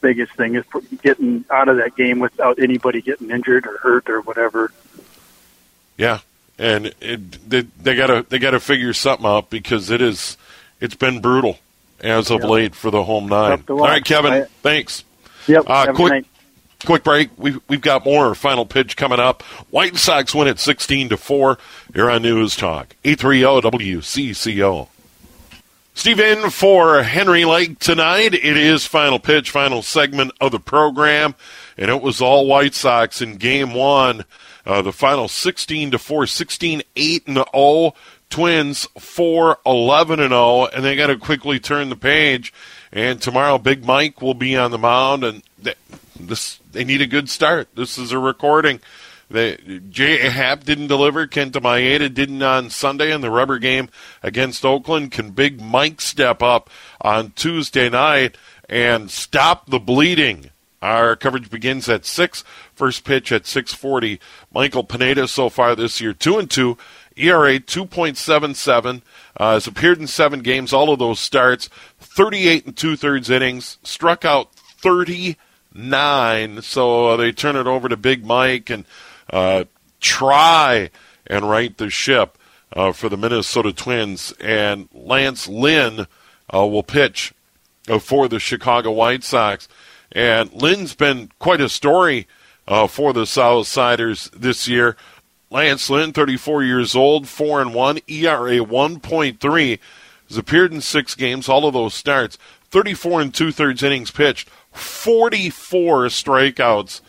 biggest 0.00 0.32
thing 0.32 0.54
is 0.54 0.64
getting 1.02 1.44
out 1.50 1.68
of 1.68 1.76
that 1.76 1.94
game 1.94 2.20
without 2.20 2.58
anybody 2.58 3.02
getting 3.02 3.30
injured 3.30 3.66
or 3.66 3.76
hurt 3.78 4.08
or 4.08 4.22
whatever. 4.22 4.72
Yeah, 5.98 6.20
and 6.58 6.94
it, 7.00 7.48
they, 7.48 7.62
they 7.62 7.94
gotta 7.94 8.24
they 8.28 8.38
gotta 8.38 8.60
figure 8.60 8.94
something 8.94 9.26
out 9.26 9.50
because 9.50 9.90
it 9.90 10.00
is 10.00 10.38
it's 10.80 10.94
been 10.94 11.20
brutal 11.20 11.58
as 12.04 12.30
of 12.30 12.42
yep. 12.42 12.50
late 12.50 12.74
for 12.74 12.90
the 12.90 13.02
home 13.02 13.28
nine. 13.28 13.64
All 13.68 13.78
right, 13.78 14.04
Kevin, 14.04 14.32
I, 14.32 14.44
thanks. 14.62 15.04
Yep. 15.46 15.64
Uh, 15.66 15.92
quick 15.92 16.26
Quick 16.84 17.02
break. 17.02 17.30
We've, 17.38 17.60
we've 17.66 17.80
got 17.80 18.04
more 18.04 18.34
final 18.34 18.66
pitch 18.66 18.96
coming 18.96 19.18
up. 19.18 19.42
White 19.70 19.96
Sox 19.96 20.34
win 20.34 20.48
at 20.48 20.58
16 20.58 21.10
to 21.10 21.16
4 21.16 21.58
here 21.94 22.10
on 22.10 22.22
News 22.22 22.56
Talk. 22.56 22.94
830 23.04 23.68
WCCO. 23.68 24.88
Steve 25.94 26.20
in 26.20 26.50
for 26.50 27.02
Henry 27.02 27.44
Lake 27.44 27.78
tonight. 27.78 28.34
It 28.34 28.56
is 28.56 28.84
final 28.84 29.18
pitch, 29.18 29.50
final 29.50 29.80
segment 29.80 30.32
of 30.40 30.50
the 30.52 30.58
program, 30.58 31.34
and 31.78 31.88
it 31.88 32.02
was 32.02 32.20
all 32.20 32.46
White 32.46 32.74
Sox 32.74 33.22
in 33.22 33.36
game 33.36 33.72
one. 33.72 34.24
Uh, 34.66 34.82
the 34.82 34.92
final 34.92 35.28
16 35.28 35.92
to 35.92 35.98
4, 35.98 36.26
16 36.26 36.82
8 36.96 37.26
and 37.28 37.36
0. 37.36 37.94
Twins 38.34 38.88
4 38.98 39.60
11 39.64 40.18
and 40.18 40.30
0, 40.30 40.66
and 40.66 40.84
they 40.84 40.96
got 40.96 41.06
to 41.06 41.16
quickly 41.16 41.60
turn 41.60 41.88
the 41.88 41.94
page. 41.94 42.52
And 42.90 43.22
tomorrow, 43.22 43.58
Big 43.58 43.84
Mike 43.84 44.20
will 44.20 44.34
be 44.34 44.56
on 44.56 44.72
the 44.72 44.78
mound, 44.78 45.22
and 45.22 45.44
they, 45.56 45.74
this 46.18 46.58
they 46.72 46.82
need 46.82 47.00
a 47.00 47.06
good 47.06 47.30
start. 47.30 47.68
This 47.76 47.96
is 47.96 48.10
a 48.10 48.18
recording. 48.18 48.80
They, 49.30 49.80
J. 49.88 50.28
Happ 50.28 50.64
didn't 50.64 50.88
deliver. 50.88 51.28
Kenta 51.28 51.62
Maeda 51.62 52.12
didn't 52.12 52.42
on 52.42 52.70
Sunday 52.70 53.12
in 53.12 53.20
the 53.20 53.30
rubber 53.30 53.60
game 53.60 53.88
against 54.20 54.64
Oakland. 54.64 55.12
Can 55.12 55.30
Big 55.30 55.60
Mike 55.60 56.00
step 56.00 56.42
up 56.42 56.68
on 57.00 57.30
Tuesday 57.36 57.88
night 57.88 58.36
and 58.68 59.12
stop 59.12 59.70
the 59.70 59.78
bleeding? 59.78 60.50
Our 60.82 61.14
coverage 61.16 61.50
begins 61.50 61.88
at 61.88 62.04
six. 62.04 62.42
First 62.74 63.04
pitch 63.04 63.30
at 63.30 63.46
six 63.46 63.72
forty. 63.72 64.18
Michael 64.52 64.82
Pineda 64.82 65.28
so 65.28 65.48
far 65.48 65.76
this 65.76 66.00
year 66.00 66.12
two 66.12 66.36
and 66.36 66.50
two. 66.50 66.76
ERA 67.16 67.58
two 67.58 67.86
point 67.86 68.16
seven 68.16 68.54
seven. 68.54 69.02
Uh, 69.36 69.54
has 69.54 69.66
appeared 69.66 69.98
in 69.98 70.06
seven 70.06 70.40
games. 70.40 70.72
All 70.72 70.92
of 70.92 70.98
those 70.98 71.18
starts. 71.18 71.68
Thirty 71.98 72.48
eight 72.48 72.66
and 72.66 72.76
two 72.76 72.96
thirds 72.96 73.30
innings. 73.30 73.78
Struck 73.82 74.24
out 74.24 74.54
thirty 74.54 75.36
nine. 75.72 76.62
So 76.62 77.08
uh, 77.08 77.16
they 77.16 77.32
turn 77.32 77.56
it 77.56 77.66
over 77.66 77.88
to 77.88 77.96
Big 77.96 78.24
Mike 78.24 78.70
and 78.70 78.84
uh, 79.30 79.64
try 80.00 80.90
and 81.26 81.48
right 81.48 81.76
the 81.76 81.90
ship 81.90 82.38
uh, 82.72 82.92
for 82.92 83.08
the 83.08 83.16
Minnesota 83.16 83.72
Twins. 83.72 84.32
And 84.40 84.88
Lance 84.92 85.48
Lynn 85.48 86.06
uh, 86.54 86.66
will 86.66 86.84
pitch 86.84 87.34
for 88.00 88.28
the 88.28 88.38
Chicago 88.38 88.92
White 88.92 89.24
Sox. 89.24 89.68
And 90.12 90.52
Lynn's 90.52 90.94
been 90.94 91.30
quite 91.40 91.60
a 91.60 91.68
story 91.68 92.28
for 92.66 93.12
the 93.12 93.24
Southsiders 93.24 94.30
this 94.30 94.68
year. 94.68 94.96
Lance 95.50 95.88
Lynn, 95.88 96.12
34 96.12 96.64
years 96.64 96.96
old, 96.96 97.28
4 97.28 97.62
and 97.62 97.74
1, 97.74 97.98
ERA 98.08 98.58
1.3, 98.58 99.78
has 100.28 100.36
appeared 100.38 100.72
in 100.72 100.80
six 100.80 101.14
games, 101.14 101.48
all 101.48 101.66
of 101.66 101.74
those 101.74 101.94
starts, 101.94 102.38
34 102.70 103.20
and 103.20 103.34
two 103.34 103.52
thirds 103.52 103.82
innings 103.82 104.10
pitched, 104.10 104.48
44 104.72 106.06
strikeouts 106.06 107.00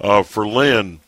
uh, 0.00 0.22
for 0.22 0.46
Lynn, 0.46 1.00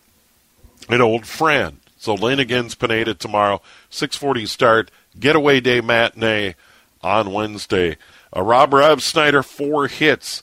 an 0.89 1.01
old 1.01 1.27
friend. 1.27 1.79
So 1.97 2.15
Lynn 2.15 2.41
against 2.41 2.79
Pineda 2.79 3.15
tomorrow, 3.15 3.63
6:40 3.91 4.49
start, 4.49 4.91
getaway 5.19 5.61
day 5.61 5.81
matinee 5.81 6.57
on 7.01 7.33
Wednesday. 7.33 7.97
Uh, 8.37 8.43
Rob 8.43 8.73
Refsnyder 8.73 9.45
four 9.45 9.87
hits 9.87 10.43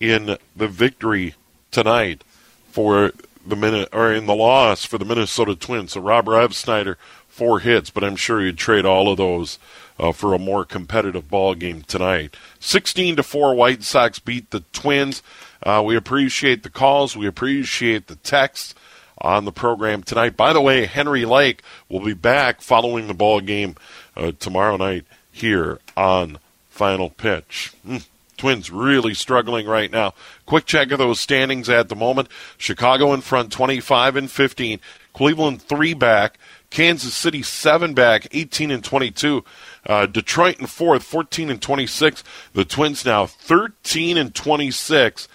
in 0.00 0.36
the 0.54 0.68
victory 0.68 1.34
tonight 1.70 2.22
for 2.70 3.12
the 3.48 3.56
minute 3.56 3.88
or 3.92 4.12
in 4.12 4.26
the 4.26 4.34
loss 4.34 4.84
for 4.84 4.98
the 4.98 5.04
Minnesota 5.04 5.54
Twins. 5.54 5.92
So 5.92 6.00
Rob 6.00 6.26
Refsnyder 6.26 6.96
four 7.28 7.60
hits, 7.60 7.90
but 7.90 8.02
I'm 8.02 8.16
sure 8.16 8.42
you'd 8.42 8.56
trade 8.56 8.86
all 8.86 9.10
of 9.10 9.18
those 9.18 9.58
uh, 9.98 10.12
for 10.12 10.32
a 10.32 10.38
more 10.38 10.64
competitive 10.64 11.28
ball 11.28 11.54
game 11.54 11.82
tonight. 11.82 12.34
16 12.60 13.16
to 13.16 13.22
four, 13.22 13.54
White 13.54 13.82
Sox 13.82 14.18
beat 14.18 14.50
the 14.50 14.60
Twins. 14.72 15.22
Uh, 15.62 15.82
we 15.84 15.96
appreciate 15.96 16.62
the 16.62 16.70
calls. 16.70 17.16
We 17.16 17.26
appreciate 17.26 18.06
the 18.06 18.16
texts 18.16 18.74
on 19.20 19.44
the 19.44 19.52
program 19.52 20.02
tonight. 20.02 20.36
By 20.36 20.52
the 20.52 20.60
way, 20.60 20.86
Henry 20.86 21.24
Lake 21.24 21.62
will 21.88 22.04
be 22.04 22.14
back 22.14 22.60
following 22.60 23.06
the 23.06 23.14
ball 23.14 23.40
game 23.40 23.76
uh, 24.16 24.32
tomorrow 24.38 24.76
night 24.76 25.04
here 25.30 25.78
on 25.96 26.38
Final 26.70 27.10
Pitch. 27.10 27.72
Mm. 27.86 28.06
Twins 28.36 28.70
really 28.70 29.14
struggling 29.14 29.66
right 29.66 29.90
now. 29.90 30.14
Quick 30.44 30.66
check 30.66 30.90
of 30.90 30.98
those 30.98 31.20
standings 31.20 31.68
at 31.68 31.88
the 31.88 31.96
moment. 31.96 32.28
Chicago 32.58 33.12
in 33.12 33.20
front, 33.20 33.52
25 33.52 34.16
and 34.16 34.30
15. 34.30 34.80
Cleveland 35.12 35.62
three 35.62 35.94
back. 35.94 36.38
Kansas 36.70 37.14
City 37.14 37.42
seven 37.42 37.94
back, 37.94 38.28
18 38.32 38.70
and 38.70 38.84
22. 38.84 39.44
Uh, 39.86 40.06
Detroit 40.06 40.58
in 40.58 40.66
fourth, 40.66 41.02
14 41.04 41.48
and 41.50 41.62
26. 41.62 42.22
The 42.52 42.64
Twins 42.64 43.04
now 43.04 43.26
13 43.26 44.18
and 44.18 44.34
26. 44.34 45.28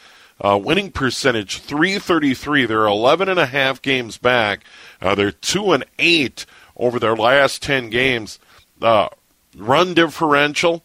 Uh, 0.44 0.60
winning 0.62 0.92
percentage 0.92 1.60
333. 1.60 2.66
They're 2.66 2.86
11 2.86 3.30
and 3.30 3.40
a 3.40 3.46
half 3.46 3.82
games 3.82 4.18
back. 4.18 4.64
Uh, 5.02 5.16
they're 5.16 5.32
two 5.32 5.72
and 5.72 5.86
eight 6.00 6.46
over 6.76 7.00
their 7.00 7.16
last 7.16 7.62
10 7.64 7.90
games. 7.90 8.40
Uh, 8.82 9.10
run 9.56 9.94
differential 9.94 10.84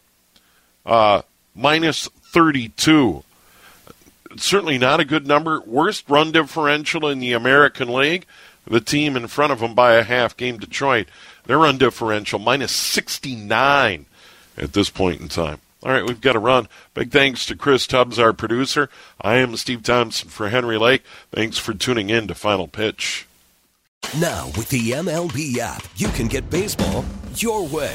uh, 0.85 1.23
minus 1.57 2.09
32. 2.09 3.25
Certainly 4.37 4.79
not 4.79 5.01
a 5.01 5.05
good 5.05 5.27
number. 5.27 5.61
Worst 5.63 6.09
run 6.09 6.31
differential 6.31 7.09
in 7.09 7.19
the 7.19 7.33
American 7.33 7.93
League. 7.93 8.27
The 8.67 8.81
team 8.81 9.17
in 9.17 9.27
front 9.29 9.53
of 9.53 9.61
them 9.61 9.75
by 9.75 9.95
a 9.95 10.03
half 10.03 10.37
game, 10.37 10.59
Detroit. 10.59 11.07
Their 11.47 11.59
run 11.59 11.79
differential 11.79 12.39
minus 12.39 12.73
69 12.73 14.07
at 14.59 14.73
this 14.73 14.91
point 14.91 15.21
in 15.21 15.29
time. 15.29 15.61
All 15.83 15.93
right, 15.93 16.05
we've 16.05 16.21
got 16.21 16.33
to 16.33 16.41
run. 16.41 16.69
Big 16.95 17.13
thanks 17.13 17.47
to 17.47 17.55
Chris 17.55 17.87
Tubbs, 17.87 18.19
our 18.19 18.33
producer. 18.33 18.91
I 19.21 19.37
am 19.37 19.57
Steve 19.57 19.85
Thompson 19.85 20.29
for 20.29 20.49
Henry 20.49 20.79
Lake. 20.79 21.05
Thanks 21.31 21.59
for 21.59 21.75
tuning 21.75 22.11
in 22.11 22.27
to 22.27 22.35
Final 22.35 22.67
Pitch. 22.67 23.27
Now, 24.19 24.47
with 24.57 24.69
the 24.69 24.91
MLB 24.91 25.59
app, 25.59 25.87
you 25.97 26.09
can 26.09 26.27
get 26.27 26.51
baseball 26.51 27.05
your 27.37 27.67
way. 27.67 27.95